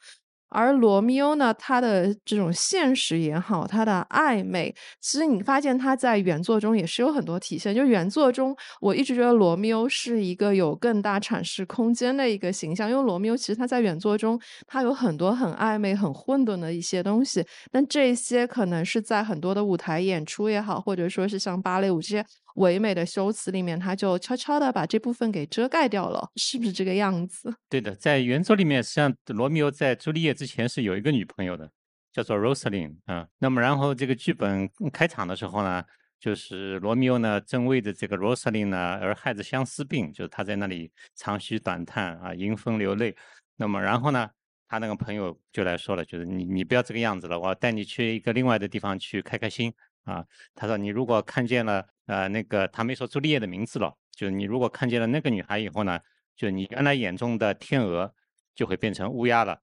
[0.55, 7.75] 而罗密欧呢，他的这种现实也好，他的暧昧，其实你发现他在原作中也是有很多体现。
[7.75, 27.55] 就原作中，我一直觉得罗密欧是一个有更大阐释空间的一个形象，因为罗密欧其实他在原作中，他有很多很暧昧、很混沌的一些东西，但这些可能是在很多的舞台演出也好，或者说是像芭蕾舞这些唯美的修辞里面，他就悄悄的把这部分给遮盖掉了，是不是这个样子？
[27.69, 31.71] 对的，在原作里面，实际上罗密欧在朱丽叶之前是有一个女朋友的，
[32.13, 33.27] 叫做 Rosalind 啊。
[33.39, 35.83] 那么，然后这个剧本开场的时候呢，
[36.21, 43.15] 就是罗密欧呢正为着这个 Rosalind 呢而害着相思病，就是他在那里长吁短叹啊，迎风流泪。
[43.57, 44.29] 那么，然后呢，
[44.69, 49.73] 他那个朋友就来说了，就是你你不要这个样子了，我带你去一个另外的地方去开开心
[50.05, 50.25] 啊。
[50.55, 55.99] 他说你如果看见了呃那个他没说朱丽叶的名字了，就是你如果看见了那个女孩以后呢。
[56.37, 58.13] 就你原来眼中的天鹅
[58.57, 59.57] 就会变成乌鸦了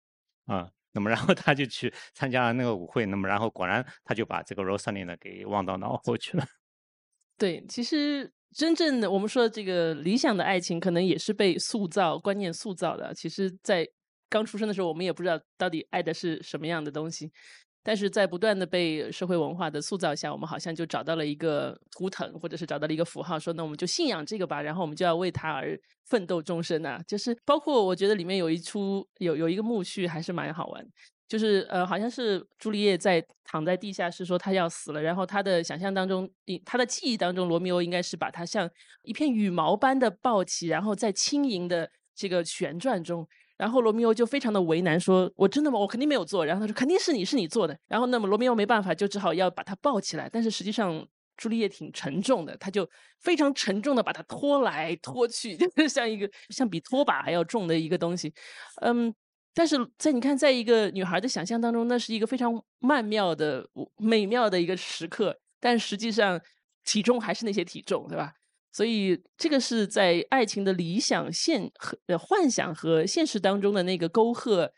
[0.46, 0.72] 啊。
[0.94, 3.06] 那么，然后他就去参加了那个舞会。
[3.08, 6.46] 那么，然后果然他就把这个 Rosalind 呢给忘到脑后去了。
[7.38, 13.14] 对，其实真正的我们说这个理想的爱情，可能也是被塑造观念塑造的。
[13.14, 13.86] 其实，在
[14.30, 17.34] 刚出生的时候，我们也不知道到底爱的是什么样的东西。
[17.84, 27.02] 但是在不断的被社会文化的塑造下，我们好像就找到了一个图腾，或者是找到了一个符号，说那我们就信仰这个吧，然后我们就要为它而奋斗终身啊！
[27.08, 30.86] 就是包括我觉得里面有一出有有一个墓序还是蛮好玩，
[31.28, 36.30] 就是呃好像是朱丽叶在躺在地下室说她要死了，然后她的想象当中，
[36.64, 38.70] 她的记忆当中，罗密欧应该是把她像
[39.04, 43.28] 一片羽毛般的抱起，然后在轻盈的这个旋转中。
[43.62, 45.78] 然后罗密欧就非常的为难，说：“我真的吗？
[45.78, 50.28] 我肯定没有做。”然后他说：“肯定是你是你做的。”然后那么罗密欧没办法，就只好要把他抱起来。
[50.28, 58.34] 但是实际上朱丽叶挺沉重的，他就非常沉重的把他拖来拖去，就是像一个像比拖把还要重的一个东西。
[58.82, 59.14] 嗯，
[59.54, 63.64] 但是在你看，在一个女孩的想象当中，那是一个非常曼妙的、
[63.98, 65.38] 美妙的一个时刻。
[65.60, 66.42] 但实际上
[66.84, 68.34] 体重还是那些体重，对吧？
[68.74, 74.72] 所以，这个是在爱情的理想、现和幻想和现实当中的那个沟壑，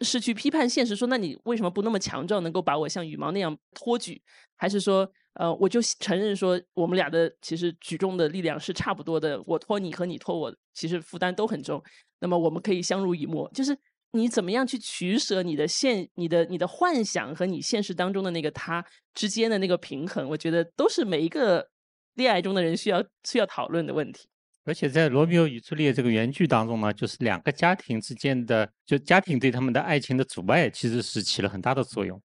[0.00, 4.22] 是去批判现实，说那你为什么不那么强壮，能够把我像羽毛那样托举？
[4.56, 11.82] 还是说，呃，我就承认说，我们俩的其实举重的力量是差不多的，我托你和你托我，其实负担都很重，
[12.20, 13.50] 那么我们可以相濡以沫。
[13.52, 13.76] 就是
[14.12, 21.71] 你怎么样去取舍你的现、你的、你的幻想和你现实当中的那个他之间的那个平衡，我觉得都是每一个。
[22.14, 24.28] 恋爱中的人需要需要讨论的问题，
[24.64, 32.20] 而且在《罗密欧与朱丽叶》这个原剧当中呢，就是两个家庭之间的，就家庭对他们的爱情的阻碍，其实是起了很大的作用。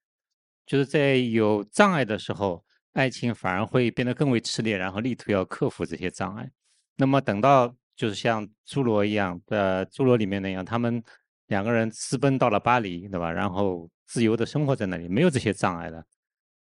[0.66, 6.52] 就是在有障碍的时候，爱情反而会变得更为炽烈，然后力图要克服这些障碍。
[6.98, 11.02] 那么等到就是像朱罗一样的《朱罗》里面那样，他们
[11.48, 13.32] 两个人私奔到了巴黎，对吧？
[13.32, 16.04] 然后自由的生活在那里，没有这些障碍了，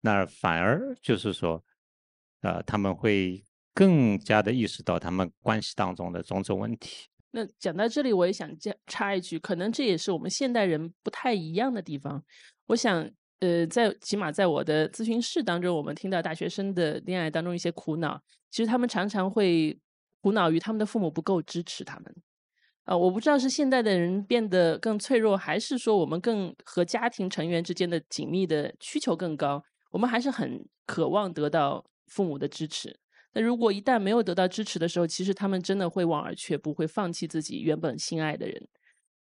[0.01, 1.63] 那反而就是说。
[2.43, 7.07] 呃，他们会更加的意识到他们关系当中的种种问题。
[7.31, 12.23] 那讲到这里，我也想加插一句，可能这也是我们现代人不太一样的地方。
[12.67, 19.79] 我想，呃，在起码在我的咨询室当中，我们听到大学生的恋爱当中一些苦恼，其实他们常常会
[20.21, 22.15] 苦恼于他们的父母不够支持他们。
[22.83, 31.83] 啊，我不知道是现代的人变得更脆弱，还是说我们更和家庭成员之间的紧密的需求更高，我们还是很渴望得到。
[32.13, 32.95] 父母的支持，
[33.33, 38.67] 那如果一旦没有得到支持的时候，其实他们真的会望而却步，会放弃自己原本心爱的人。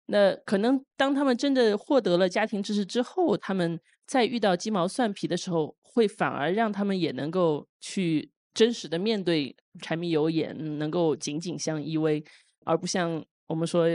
[0.05, 12.23] 那可能当他们真的获得了家庭支持之后，他们在遇到鸡毛蒜皮的时候，会反而让他们也能够去真实的面对柴米油盐，能够紧紧相依偎，
[12.65, 13.25] 而不像。
[13.45, 13.85] 我们说，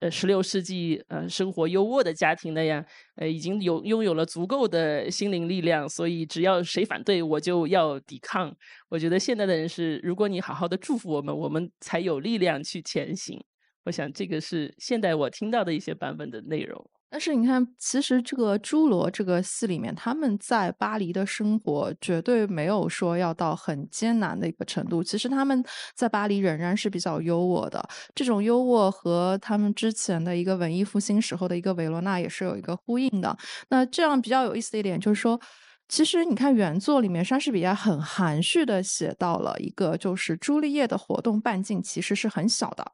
[0.00, 2.84] 呃，十六世纪，呃，生活优渥的家庭那样，
[3.16, 8.54] 呃，已经有拥有了足够的心灵力量，所以只要谁反对，我就要抵抗。
[8.90, 13.42] 我觉得现代的人是，如果你好好的祝福我们，我们才有力量去前行。
[13.84, 16.90] 我想这个是现代我听到的一些版本的内容。
[17.10, 25.02] 但是你看，其实这个《侏罗》这个戏里面，他们在巴黎的生活绝对没有说要到很艰难的一个程度。
[25.02, 27.82] 其实他们在巴黎仍然是比较优渥的。
[28.14, 33.34] 这种优渥和他们之前的一个文艺复兴时候的一个维罗纳也是有一个呼应的。
[33.70, 35.40] 那这样比较有意思的一点就是说，
[35.88, 42.92] 其实你看原作里面，莎士比亚很含蓄的写到了一个，就是朱丽叶的活动半径其实是很小的。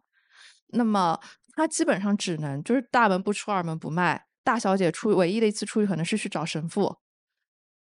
[0.68, 1.18] 那么。
[1.56, 6.96] 他基本上只能就是大门不出二门不迈，大小姐出唯一的一次出去可能是去找神父，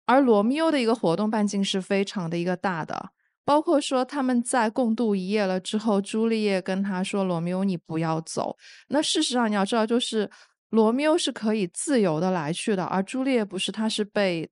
[0.07, 3.11] 而罗密欧的一个活动半径是非常的一个大的，
[3.45, 8.57] 包括说他们在共度一夜了之后，朱丽叶跟他说：“罗密欧，你不要走。”
[8.89, 10.31] 那事实上你要知道，就是
[10.71, 14.51] 罗密欧是可以自由的来去的，而朱丽叶不是，他是被。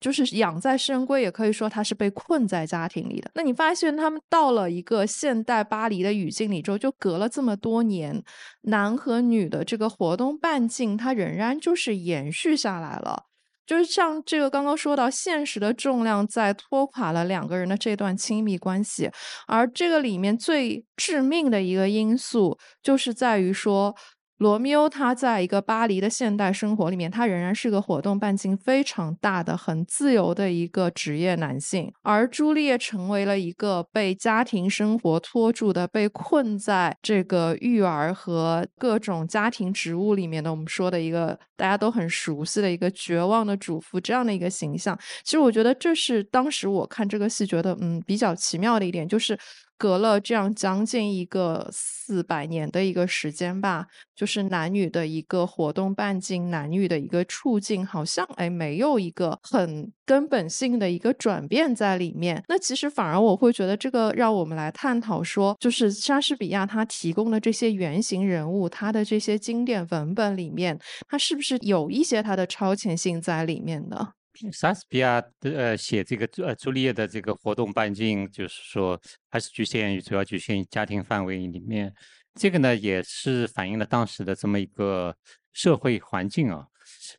[0.00, 3.30] 就是养在深闺，也可以说他是被困在家庭里的。
[3.34, 8.22] 那你发现他们到了一个现代巴黎的语境里之后，就隔了这么多年，
[8.62, 13.24] 男和女的这个活动半径，它仍然就是延续下来了。
[13.66, 19.10] 就是像这个刚刚说到，现实的重量在拖垮了两个人的这段亲密关系，
[19.46, 23.94] 而这个里面最致命的一个因素，就是在于说。
[24.40, 44.98] 罗密欧他在一个巴黎的现代生活里面，他仍然是个活动半径非常大的、很自由的一个职业男性，而朱丽叶成为了一个被家庭生活拖住的、被困在这个育儿和各种家庭职务里面的，我们说的一个大家都很熟悉的一个绝望的主妇这样的一个形象。
[45.22, 49.38] 其实我觉得这是当时我看这个戏觉得嗯比较奇妙的一点，就是。
[49.80, 62.44] 隔了这样将近一个四百年的一个时间吧，就是男女的一个活动半径，男女的一个处境，好像哎没有一个很根本性的一个转变在里面。
[62.46, 70.78] 那其实反而我会觉得这个让我们来探讨说，就是莎士比亚他提供的这些原型人物，他的这些经典文本里面，
[71.08, 74.12] 他是不是有一些他的超前性在里面的？
[74.52, 81.92] 莎士比亚的呃写这个呃朱丽叶的这个活动半径，就是说还是局限于主要局限于家庭范围里面。
[82.34, 85.14] 这个呢也是反映了当时的这么一个
[85.52, 86.66] 社会环境啊。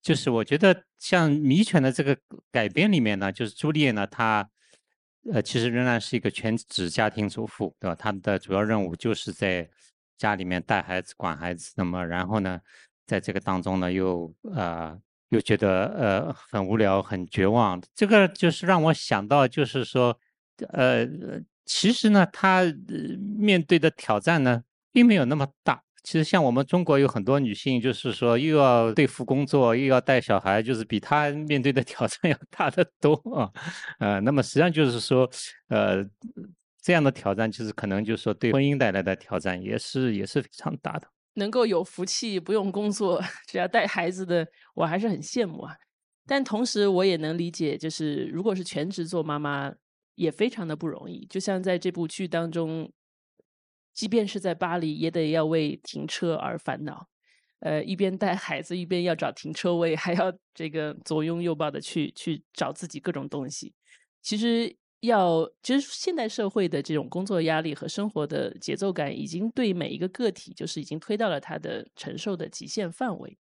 [0.01, 2.17] 就是我觉得像迷犬的这个
[2.51, 4.49] 改编里面呢，就是朱丽叶呢，她
[5.31, 7.95] 呃其实仍然是一个全职家庭主妇，对吧？
[7.95, 9.69] 她的主要任务就是在
[10.17, 11.71] 家里面带孩子、管孩子。
[11.75, 12.59] 那么然后呢，
[13.05, 14.97] 在这个当中呢，又啊。
[15.31, 20.17] 又觉得呃很无聊、很绝望，这个就是让我想到，就是说，
[20.69, 21.07] 呃，
[21.65, 22.63] 其实呢，他
[23.37, 24.61] 面对的挑战呢，
[24.91, 25.81] 并没有那么大。
[26.03, 33.49] 其实像我们中国有很多女性，就是说又要对付工作，又要带小孩，就是比她面对的挑战要大得多啊。
[33.99, 35.29] 呃，那么实际上就是说，
[35.69, 36.03] 呃，
[36.81, 41.07] 这样的挑战，其实可能就是说对婚姻带来的挑战也是也是非常大的。
[41.35, 45.75] 能够有福气不用工作，只要带孩子的，我还是很羡慕啊。
[46.25, 49.73] 但同时，我也能理解，就是如果是全职做妈妈，
[50.15, 51.25] 也非常的不容易。
[51.25, 52.91] 就像在这部剧当中，
[53.93, 57.07] 即便是在巴黎，也得要为停车而烦恼。
[57.59, 63.73] 呃，一边带孩子，一边要找停车位，还要这个左拥右抱的去去找自己各种东西。
[64.21, 64.75] 其实。
[65.01, 73.37] 要，其实现代社会的这种工作压力和生活的节奏感，已经对每一个个体，就是已经推到了他的承受的极限范围。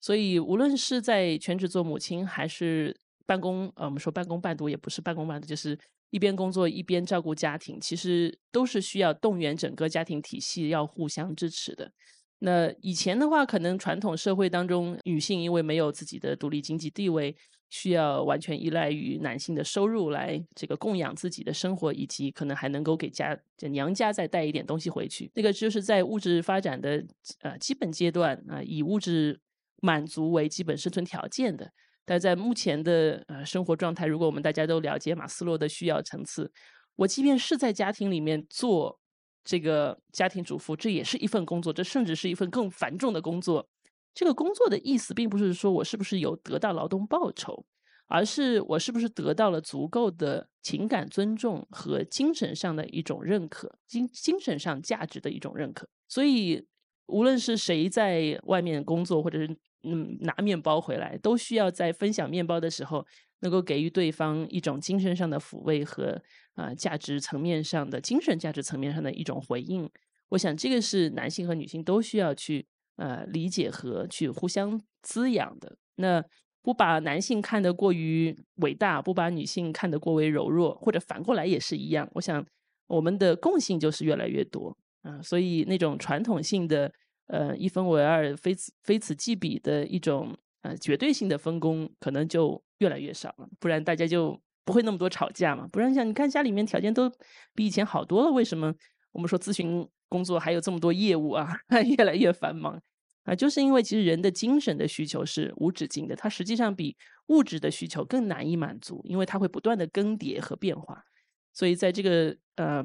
[0.00, 2.96] 所以，无论是在全职做母亲，还是
[3.26, 5.78] 办公，呃，我们说半工半读，也不是半工半读，就是
[6.10, 11.92] 一边工作一边照顾家庭，其实都是需要动员整个家庭体系，要互相支持的。
[12.40, 17.36] 那以前的话，可能传统社会当中，女性因为没有自己的独立经济地位。
[17.72, 25.30] 需要完全依赖于男性的收入来这个供养自己的生活，以及可能还能够给家娘家再带一点东西回去。
[25.36, 27.00] 那个就是在物质发展的
[27.42, 29.40] 呃基本阶段啊，以物质
[29.80, 31.70] 满足为基本生存条件的。
[32.04, 36.50] 但在目前的呃生活状态，如果我们大家都了解马斯洛的需要层次，
[36.96, 38.99] 我即便是在家庭里面做
[39.44, 43.68] 这个家庭主妇，这也是一份工作，这甚至是一份更繁重的工作。
[44.12, 47.64] 这个工作的意思，并不是说我是不是有得到劳动报酬，
[48.06, 55.88] 而是我是不是得到了足够的情感尊重和精神上的一种认可，精精神上价值的一种认可。
[56.08, 56.66] 所以，
[57.06, 63.06] 无论是谁在外面工作，或者是嗯拿面包回来，都需要在分享面包的时候，
[63.40, 66.20] 能够给予对方一种精神上的抚慰和
[66.54, 69.90] 啊价值层面上的精神价值层面上的一种回应。
[70.30, 72.66] 我想，这个是男性和女性都需要去。
[72.96, 75.74] 呃，理解和去互相滋养的。
[75.94, 76.22] 那
[76.60, 82.06] 不把男性看得过于伟大，不把女性看得过为柔弱，或者反过来也是一样。
[82.12, 82.44] 我想，
[82.88, 85.18] 我们的共性就是越来越多啊。
[85.22, 86.92] 所以那种传统性的
[87.28, 93.48] 呃一分为二、非此非此即彼的一种呃绝对性的分工，可能就越来越少了。
[93.58, 95.66] 不然大家就不会那么多吵架嘛。
[95.72, 97.10] 不然像你看家里面条件都
[97.54, 98.74] 比以前好多了，为什么
[99.12, 101.48] 我们说咨询工作还有这么多业务啊，
[101.96, 102.80] 越来越繁忙？
[103.24, 106.96] 啊，就是因为其实人的精神的需求是无止境的，它实际上比
[107.26, 111.04] 物质的需求更难以满足，因为它会不断的更迭和变化。
[111.52, 112.82] 所以在这个呃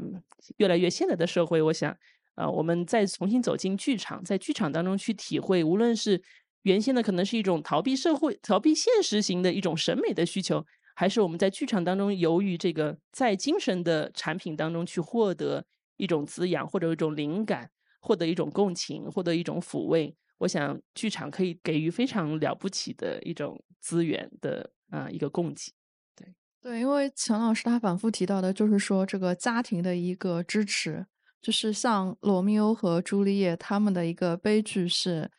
[0.57, 1.95] 越来越现代的社会，我想
[2.35, 6.21] 啊，我们再重新走进剧场，在剧场当中去体会，无论是
[6.65, 15.63] 原先的可能是一种逃避社会、逃避现实型的一种审美的需求，还是我们在剧场当中由于这个在精神的产品当中去获得
[15.97, 17.69] 一种滋养，或者一种灵感，
[18.01, 20.15] 获得一种共情，获得一种抚慰。
[20.39, 25.71] 我想，剧场可以给予非常了不起的一种资源的啊一个供给，
[26.15, 31.05] 对对，因为钱老师他反复提到的，就是说这个家庭的一个支持，
[31.43, 35.29] 就是像罗密欧和朱丽叶他们的一个悲剧是。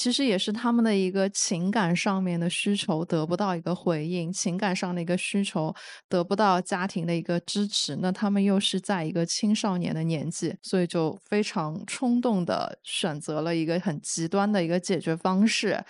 [0.00, 5.74] 其实也是他们的一个情感上面的需求得不到一个回应，情感上的一个需求
[6.08, 7.94] 得不到家庭的一个支持。
[7.96, 15.84] 那他们又是在一个青少年的年纪，所以就非常冲动的选择了一个很极端的一个解决方式。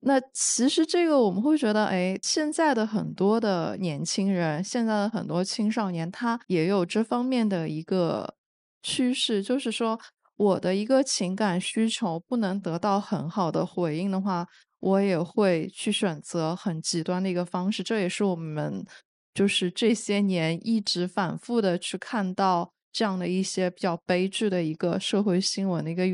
[0.00, 8.34] 那其实这个我们会觉得，哎，现在的很多的年轻人，现在的很多青少年，他也有这方面的一个
[8.82, 9.98] 趋势，就是说。
[10.36, 14.46] 我的一个情感需求不能得到很好的回应的话，
[14.80, 17.82] 我也会去选择很极端的一个方式。
[17.82, 18.84] 这也是我们
[19.32, 26.04] 就是这些年一直反复的去看到这样的一些比较悲剧的一个社会新闻的一个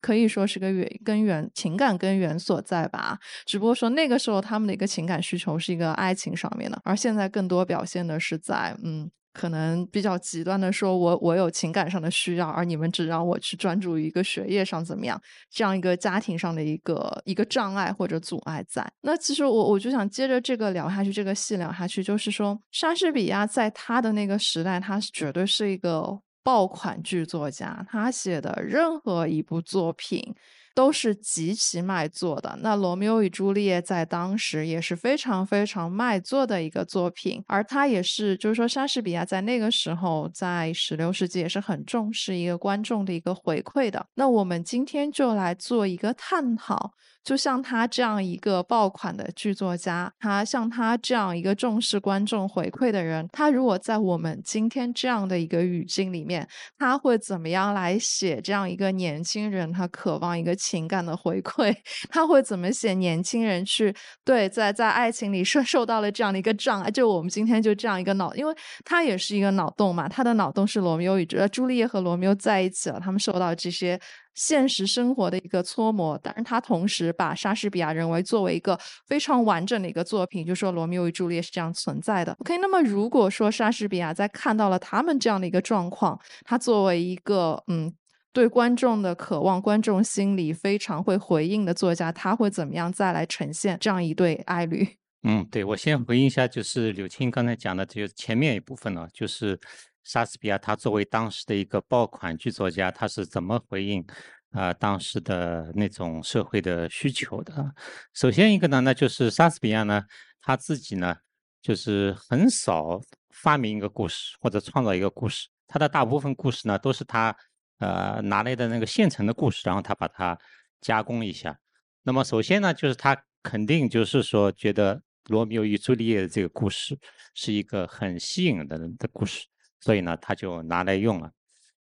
[0.00, 3.18] 可以说是个源根源情感根源所在吧。
[3.44, 9.10] 只不过说那个时候他们的一个情感需求是一个爱情上面的，而现在更多表现的是在嗯。
[9.36, 15.20] 可能比较极端的说，我我有情感上的需要，而你们只让我去专注于一个学业上怎么样，
[15.50, 18.90] 这样一个家庭上的一个一个障碍或者阻碍在。
[19.02, 30.34] 那其实我我就想接着这个聊下去，这个戏聊下去，就是说莎士比亚在他的那个时代，他是绝对是一个爆款剧作家，他写的任何一部作品。
[30.76, 32.58] 都是极其卖座的。
[32.60, 44.06] 那《罗密欧与朱丽叶》在当时也是非常非常卖座的一个作品，而它也是，就是说，莎士比亚在那个时候，在十六世纪也是很重视一个观众的一个回馈的。
[44.16, 46.92] 那我们今天就来做一个探讨。
[47.26, 56.46] 就像他这样一个爆款的剧作家，他像他这样一个重视观众回馈的人，他如果在我们今天这样的一个语境里面，
[56.78, 61.74] 他会怎么样来写这样一个年轻人他渴望一个情感的回馈？
[62.08, 63.92] 他会怎么写年轻人去
[64.24, 66.88] 对在在爱情里受受到了这样的一个障碍？
[66.88, 68.54] 就我们今天就这样一个脑，因为
[68.84, 74.00] 他也是一个脑洞嘛，他的脑洞是罗密欧与朱丽叶和罗密欧在一起了，他们受到这些。
[74.36, 82.36] 现实生活的一个搓磨，但是他同时把莎士比亚认为作为一个非常完整的一个作品，就说《罗密欧与朱丽叶》是这样存在的。
[82.40, 87.92] OK，那么如果说莎士比亚在看到了他们这样的一个状况，他作为一个嗯
[88.32, 94.86] 对观众的渴望、观众心里非常会回应的作家，他会怎么样再来呈现这样一对爱侣？
[95.22, 99.58] 嗯，对我先回应一下，就是柳青刚才讲的，就前面一部分呢，就是。
[100.06, 104.06] 莎士比亚他作为当时的一个爆款剧作家，他是怎么回应
[104.52, 107.74] 啊当时的那种社会的需求的？
[108.14, 110.04] 首先一个呢，那就是莎士比亚呢
[110.40, 111.16] 他自己呢
[111.60, 113.00] 就是很少
[113.30, 117.36] 发明一个故事或者创造一个故事，他的大部分故事呢都是他
[117.80, 120.38] 呃拿来的那个现成的故事，然后他把它
[120.80, 121.58] 加工一下。
[122.04, 126.96] 那么首先呢，就是他肯定就是说觉得罗密欧与朱丽叶的这个故事
[127.34, 129.44] 是一个很吸引的人的故事。
[129.80, 131.30] 所以呢，他就拿来用了。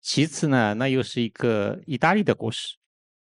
[0.01, 2.76] 其次呢，那又是一个意大利的故事，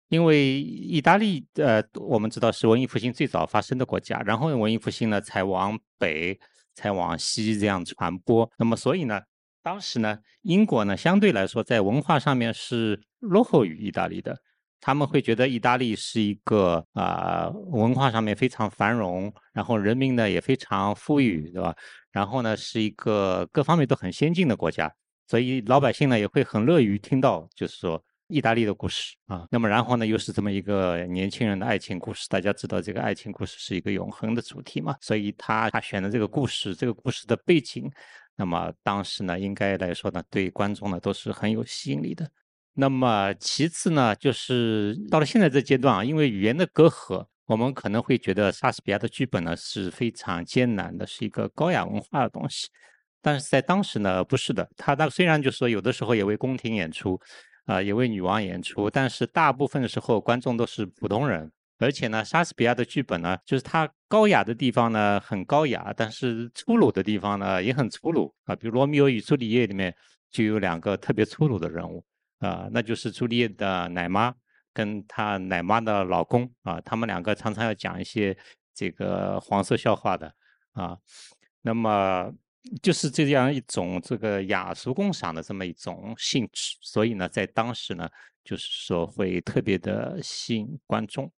[0.10, 6.40] 因为意大利呃，我们知道是文艺复兴最早发生的国家，然后文艺复兴呢才往北、
[6.76, 8.50] 才往西这样传播。
[8.58, 9.22] 那么，所以呢，
[9.64, 14.40] 当时呢，英国呢相对来说在文化上面是落后于意大利的。
[14.82, 21.76] 他们会觉得意大利是一个啊文化上面非常繁荣，然后人民呢也非常富裕，对吧？
[22.12, 24.92] 然后呢是一个各方面都很先进的国家，
[25.28, 29.46] 所以老百姓呢也会很乐于听到，就是说意大利的故事啊。
[29.52, 37.92] 那么然后呢又是这么一个年轻人的爱情故事，大家知道这个爱情故事是一个永恒的主题嘛，所以他他选的这个故事，这个故事的背景，
[38.36, 42.30] 那么当时呢应该来说呢对观众呢都是很有吸引力的。
[42.74, 52.68] 那么其次呢，就是到了现在这阶段啊，因为语言的隔阂，我们可能会觉得莎士比亚的剧本呢是非常艰难的，是一个高雅文化的东西。
[53.22, 54.70] 但是在当时呢，不是的。
[54.78, 57.20] 他他虽然就说有的时候也为宫廷演出，
[57.66, 61.52] 啊，也为女王演出，但是大部分的时候观众都是普通人。
[61.80, 68.56] 而且呢，莎士比亚的剧本呢，就是他高雅的地方呢很高雅，但是粗鲁的地方呢也很粗鲁啊。
[68.56, 69.94] 比如《罗密欧与朱丽叶》里面
[70.32, 72.04] 就有两个特别粗鲁的人物。
[72.40, 74.34] 啊，那就是朱丽叶的奶妈
[74.74, 78.36] 跟她奶妈的老公啊，他们两个常常要讲一些
[78.74, 80.34] 这个黄色笑话的
[80.74, 80.98] 啊。
[81.62, 82.34] 那么
[82.82, 88.10] 就是这样一种这个雅俗共赏的这么一种性质，所以呢，在当时呢，
[88.44, 91.32] 就是说会特别的吸引观众。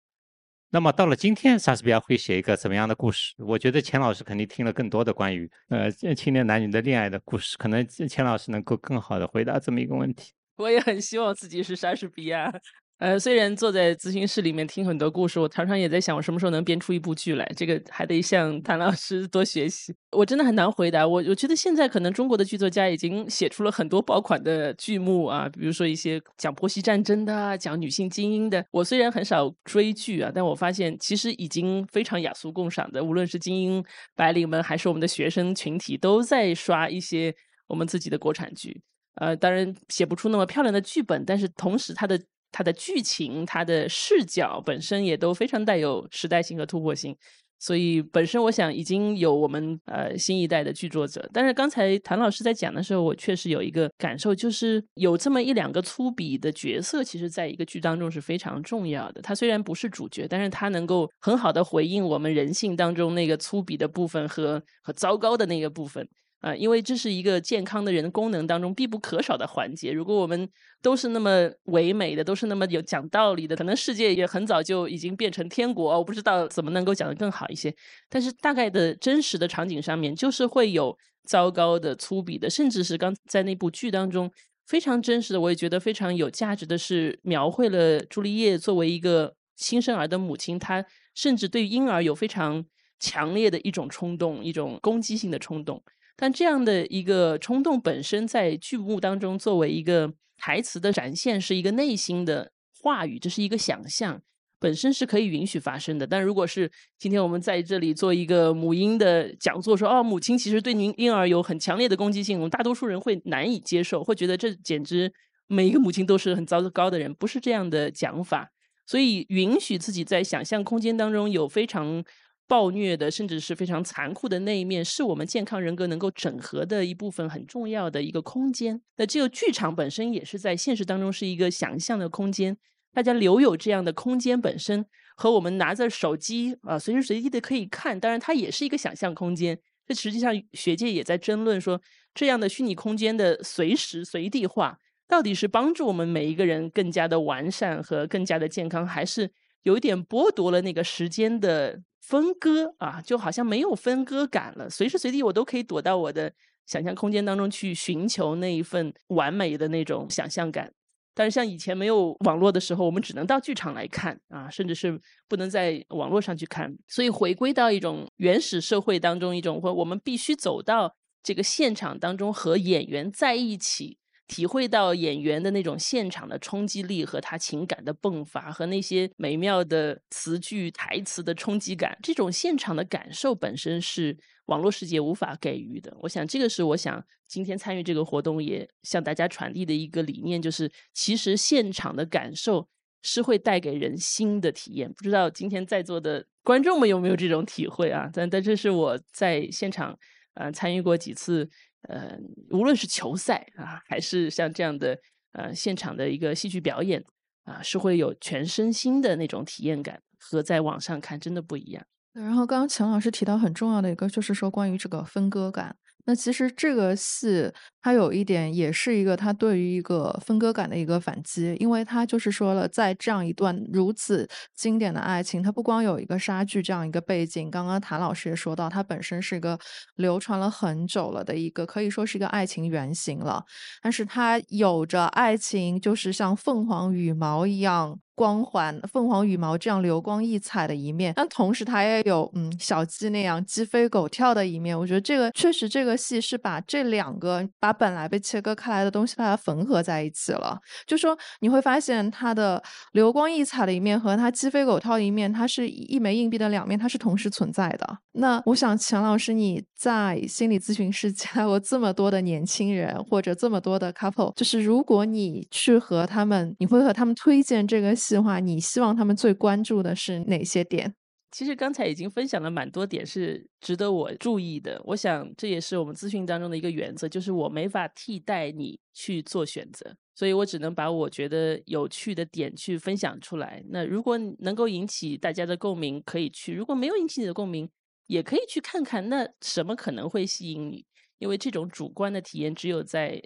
[0.70, 3.34] 那么到了今天，莎士比亚会写一个怎么样的故事？
[3.39, 10.32] 我觉得钱老师肯定听了更多的关于呃青年男女的恋爱的故事，可能钱老师能够更好的回答这么一个问题。
[10.58, 12.52] 我也很希望自己是莎士比亚。
[12.99, 17.52] 呃，虽然坐在咨询室里面听很多故事，我常常也在想，我什么时候能编出一部剧来？
[17.58, 19.91] 这个还得向谭老师多学习。
[20.12, 21.08] 我真的很难回答。
[21.08, 28.64] 我我觉得现在可能中国的剧作家已经写出了很多爆款的剧目啊，比如说一些讲婆媳战争的，讲女性精英的。
[28.70, 33.84] 我虽然很少追剧啊，但我发现其实已经非常雅俗共赏的，无论是精英
[34.16, 37.34] 白领们，还是我们的学生群体，都在刷一些
[37.66, 38.80] 我们自己的国产剧。
[39.16, 42.20] 呃，当然写不出那么漂亮的剧本，但是同时它的
[42.51, 47.16] 它的剧情、它的视角本身也都非常带有时代性和突破性。
[47.64, 51.30] 所以本身我想已经有我们呃新一代的剧作者。
[51.32, 59.22] 但是刚才谭老师在讲的时候，我确实有一个感受，就是有这么一两个粗鄙的角色，其实在一个剧当中是非常重要的。
[59.22, 66.09] 他虽然不是主角，但是他能够很好的回应我们人性当中那个粗鄙的部分和和糟糕的那个部分。
[66.41, 69.91] 啊，因为这是一个健康的人的功能当中必不可少的环节。
[69.91, 70.49] 如果我们
[70.81, 75.95] 都是那么唯美的，都是那么有讲道理的，可能世界也很早就已经变成天国。
[75.95, 77.73] 我不知道怎么能够讲得更好一些。
[78.09, 84.31] 但是大概的真实的场景上面，就是会有糟糕的、粗鄙的，甚至是刚在那部剧当中
[84.65, 90.83] 非常真实的，我也觉得非常有价值的是描绘了朱丽叶作为一个新生儿的母亲，她
[91.13, 92.65] 甚至对婴儿有非常
[92.99, 95.83] 强烈的一种冲动，一种攻击性的冲动。
[96.16, 102.51] 但这样的一个冲动本身，在剧目当中作为一个台词的展现，是一个内心的
[102.82, 104.22] 话语，这是一个想象，
[104.59, 106.05] 本身是可以允许发生的。
[106.05, 115.12] 但如果是今天我们在这里做一个母婴的讲座，说哦，母亲其实对您婴儿有很强烈的攻击性，我们大多数人会难以接受，会觉得这简直
[115.47, 118.51] 每一个母亲都是很糟糕的人，不是这样的讲法。
[118.86, 122.03] 所以允许自己在想象空间当中有非常。
[122.52, 128.82] 暴虐的，甚至是非常残酷的那一面，是我们健康人格能够整合的一部分，很重要的一个空间。
[128.97, 132.58] 那这个剧场本身也是在现实当中是一个想象的空间，
[132.93, 134.86] 大家留有这样的空间本身，
[135.16, 139.58] 和我们拿着手机啊随时随地的可以看，当然它也是一个想象空间。
[139.88, 141.82] 这实际上学界也在争论说，
[142.14, 144.78] 这样的虚拟空间的随时随地化，
[145.08, 149.32] 到底是帮助我们每一个人更加的完善和更加的健康，还是
[149.64, 151.80] 有一点剥夺了那个时间的？
[152.02, 154.70] 分割啊，就好像没有分割感了。
[154.70, 156.34] 随时随地我都可以躲到我的
[156.66, 160.74] 想象空间当中去寻求那一份完美的那种想象感。
[161.14, 166.74] 但是像以前没有网络的时候，我们只能到剧场来看啊，甚至是不能在网络上去看。
[166.88, 173.97] 所以回归到一种原始社会当中，一种或我们必须走到这个现场当中和演员在一起。
[174.32, 185.93] 体会到演员的那种现场的冲击力和他情感的迸发，和那些美妙的词句台词的冲击感，这种现场的感受本身是网络世界无法给予的。
[185.99, 192.69] 我想，这个是我想今天参与这个活动也向大家传递的一个理念，就是其实现场的感受
[193.01, 194.89] 是会带给人新的体验。
[194.93, 198.09] 不知道今天在座的观众们有没有这种体会啊？
[198.13, 199.99] 但但这是我在现场
[200.36, 201.49] 呃参与过几次。
[201.89, 202.17] 呃，
[202.51, 204.97] 无论是球赛啊，还是像这样的
[205.34, 207.03] 呃现场的一个戏剧表演
[207.43, 211.84] 啊，是会有全身心的那种体验感，和在网上看真的不一样。
[212.13, 215.77] 然后刚刚钱老师提到很重要的一个，就是说关于这个分割感。
[216.06, 229.58] 那其实这个戏它有一点，也是一个它对于一个分割感的一个反击，因为它就是说了，在这样一段如此经典的爱情，它不光有一个杀剧这样一个背景，刚刚谭老师也说到，它本身是一个
[229.95, 233.43] 流传了很久了的一个，可以说是一个爱情原型了，
[233.82, 237.99] 但是它有着爱情就是像凤凰羽毛一样。
[238.22, 244.78] 光环，凤凰羽毛这样流光溢彩的一面，但同时它也有嗯小鸡那样鸡飞狗跳的一面。
[244.80, 250.59] 我觉得这个确实，这个戏是把这两个把本来被切割开来的东西把它缝合在一起了。
[250.86, 252.61] 就说你会发现它的
[252.91, 257.97] 流光溢彩的一面和它鸡飞狗跳的一面，它是一枚硬币的两面，它是同时存在的。
[258.11, 268.13] 那我想，钱老师你在心理咨询室接待过这么多的年轻人或者这么多的 couple，就是如果你去和他们，你会和他们推荐这个戏。
[268.13, 270.93] 的话，你希望他们最关注的是哪些点？
[271.32, 274.79] 其实刚才已经分享了蛮多点是值得我注意的。
[274.86, 283.63] 我想这也是我们咨询当中的一个原则，就是我没法替代你去做选择，所以我只能把我觉得有趣的点去分享出来。
[283.69, 287.67] 那如果能够引起大家的共鸣，可以去；如果没有引起你的共鸣，
[288.08, 290.86] 也可以去看看那什么可能会吸引你。
[291.20, 293.22] 因为这种主观的体验，只有在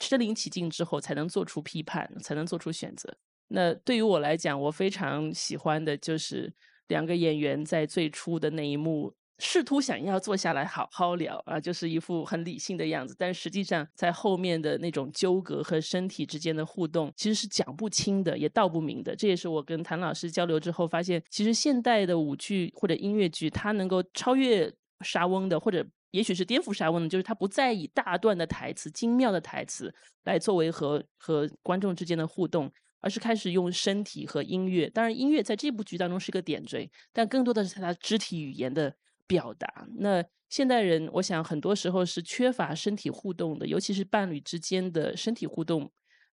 [0.00, 3.16] 身临其境之后，才能做出批判，才能做出选择。
[3.48, 6.52] 那对于我来讲，我非常喜欢的就是
[6.88, 19.16] 两个演员在最初的那一幕，试图想要坐下来好好聊啊，就是一副很理性的样子，但实际上在后面的那种纠葛和身体之间的互动，其实是讲不清的，也道不明的。
[19.16, 29.92] 这也是我跟谭老师交流之后发现，其实现代的舞剧或者音乐剧，它能够超越沙翁的，或者也许是颠覆沙翁的，就是它不再以大段的台词、精妙的台词
[30.24, 32.70] 来作为和和观众之间的互动。
[33.04, 38.94] 而是开始用身体和音乐，当然音乐在这部剧当中是个点缀，但更多的是它肢体语言的
[39.32, 39.86] 表达。
[39.96, 45.90] 那现代人，我想很多时候是缺乏身体互动的，尤其是伴侣之间的身体互动，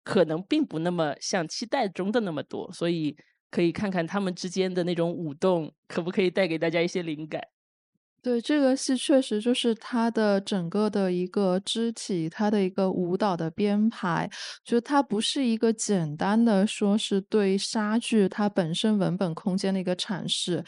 [0.03, 2.71] 可能并不那么像期待中的那么多。
[2.71, 3.17] 所以
[3.49, 7.41] 可以看看他们之间的那种舞动，可不可以带给大家一些灵感。
[8.21, 14.29] 对这个戏，确实就是它的整个的一个肢体，它的一个舞蹈的编排，
[14.63, 20.63] 就它不是一个简单的说是对莎剧它本身文本空间的一个阐释。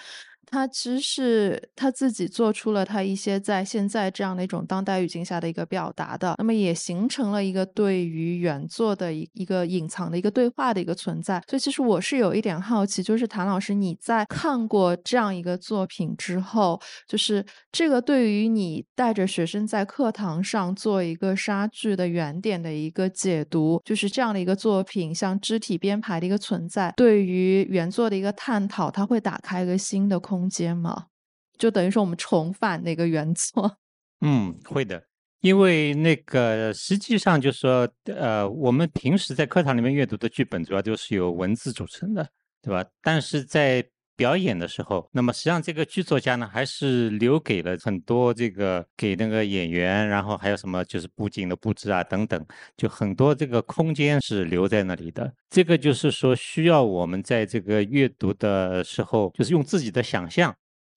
[0.56, 11.44] 他其实是他自己做出了他一些在现在这样的一种当代语境下的一个表达的，那么也形成了一个对于原作的一一个隐藏的一个对话的一个存在。
[11.46, 31.08] 所以其实我是有一点好奇，就是谭老师你在看过这样一个作品之后，就是这个对于你带着学生在课堂上做一个莎剧的原点的一个解读，就是这样的一个作品，像肢体编排的一个存在，对于原作的一个探讨，它会打开一个新的空间吗？
[31.58, 33.78] 就等于说我们重返那个原作。
[34.22, 35.04] 嗯，会的，
[35.42, 42.28] 因为那个实际上就是说，呃，我们平时在课堂里面阅读的剧本，主要就是由文字组成的，
[42.62, 42.84] 对吧？
[43.02, 52.46] 但是在表演的时候，那么实际上这个剧作家呢，还是留给了很多这个给那个演员，然后还有什么就是布景的布置啊等等，
[52.78, 55.34] 就很多这个空间是留在那里的。
[55.50, 60.56] 这个就是说需要我们在这个阅读的时候，就是用自己的想象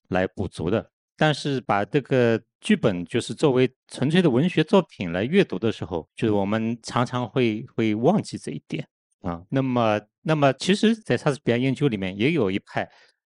[0.09, 0.91] 来补足的。
[1.17, 8.87] 但是把这个剧本就是作为纯粹的文学作品来阅读的时候，就是我们常常会会忘记这一点
[9.23, 9.43] 啊。
[9.51, 12.89] 那么，那么其实，在莎士比亚研究里面也有一派。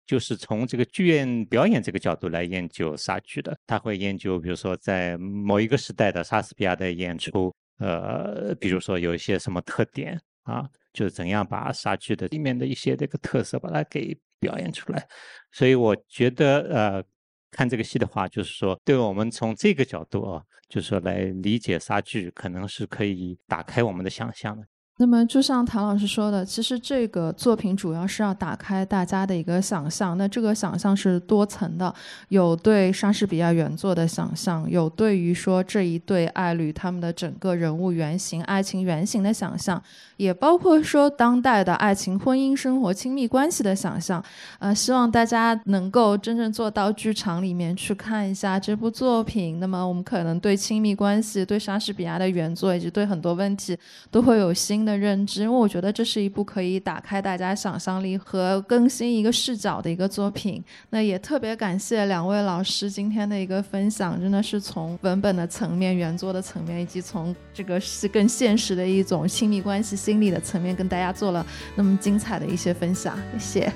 [0.05, 15.07] 就是从这个剧院表演这个角度来研究莎剧的，他会研究，比如说在某一个时代的莎士比亚的演出，呃，比如说有一些什么特点啊，就是怎样把莎剧的里面的一些这个特色把它给表演出来。
[15.51, 17.03] 所以我觉得，呃，
[17.51, 24.67] 看这个戏的话，就是说，对我们从这个角度啊，就是说来理解莎剧，可能是可以打开我们的想象的。
[24.97, 30.17] 那么，就像谭老师说的，其实这个作品主要是要打开大家的一个想象。
[30.17, 31.93] 那这个想象是多层的，
[32.29, 39.83] 有对莎士比亚原作的想象，有对于说这一对爱侣他们的整个人物原型、爱情原型的想象，
[40.15, 44.23] 也包括说当代的爱情、婚姻生活、亲密关系的想象。
[44.59, 49.59] 呃，希望大家能够真正做到剧场里面去看一下这部作品。
[49.59, 53.77] 那么，我们可能对亲密关系、对莎士比亚的原作以及对很多问题
[54.09, 54.91] 都会有新新。
[54.91, 60.63] 的认知，因为我觉得这是一部可以打开大家想象力和更新一个视角的一个作品。
[60.91, 71.43] 那也特别感谢两位老师今天的一个分享，真的是从文本的层面、原作的层面，以及从这个是更现实的一种亲密关系、心理的层面，跟大家做了
[71.75, 73.17] 那么精彩的一些分享。
[73.39, 73.73] 谢谢，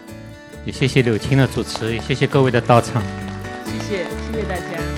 [0.65, 3.01] 也谢谢柳青的主持，也谢谢各位的到场，
[3.65, 4.88] 谢谢，谢谢大家。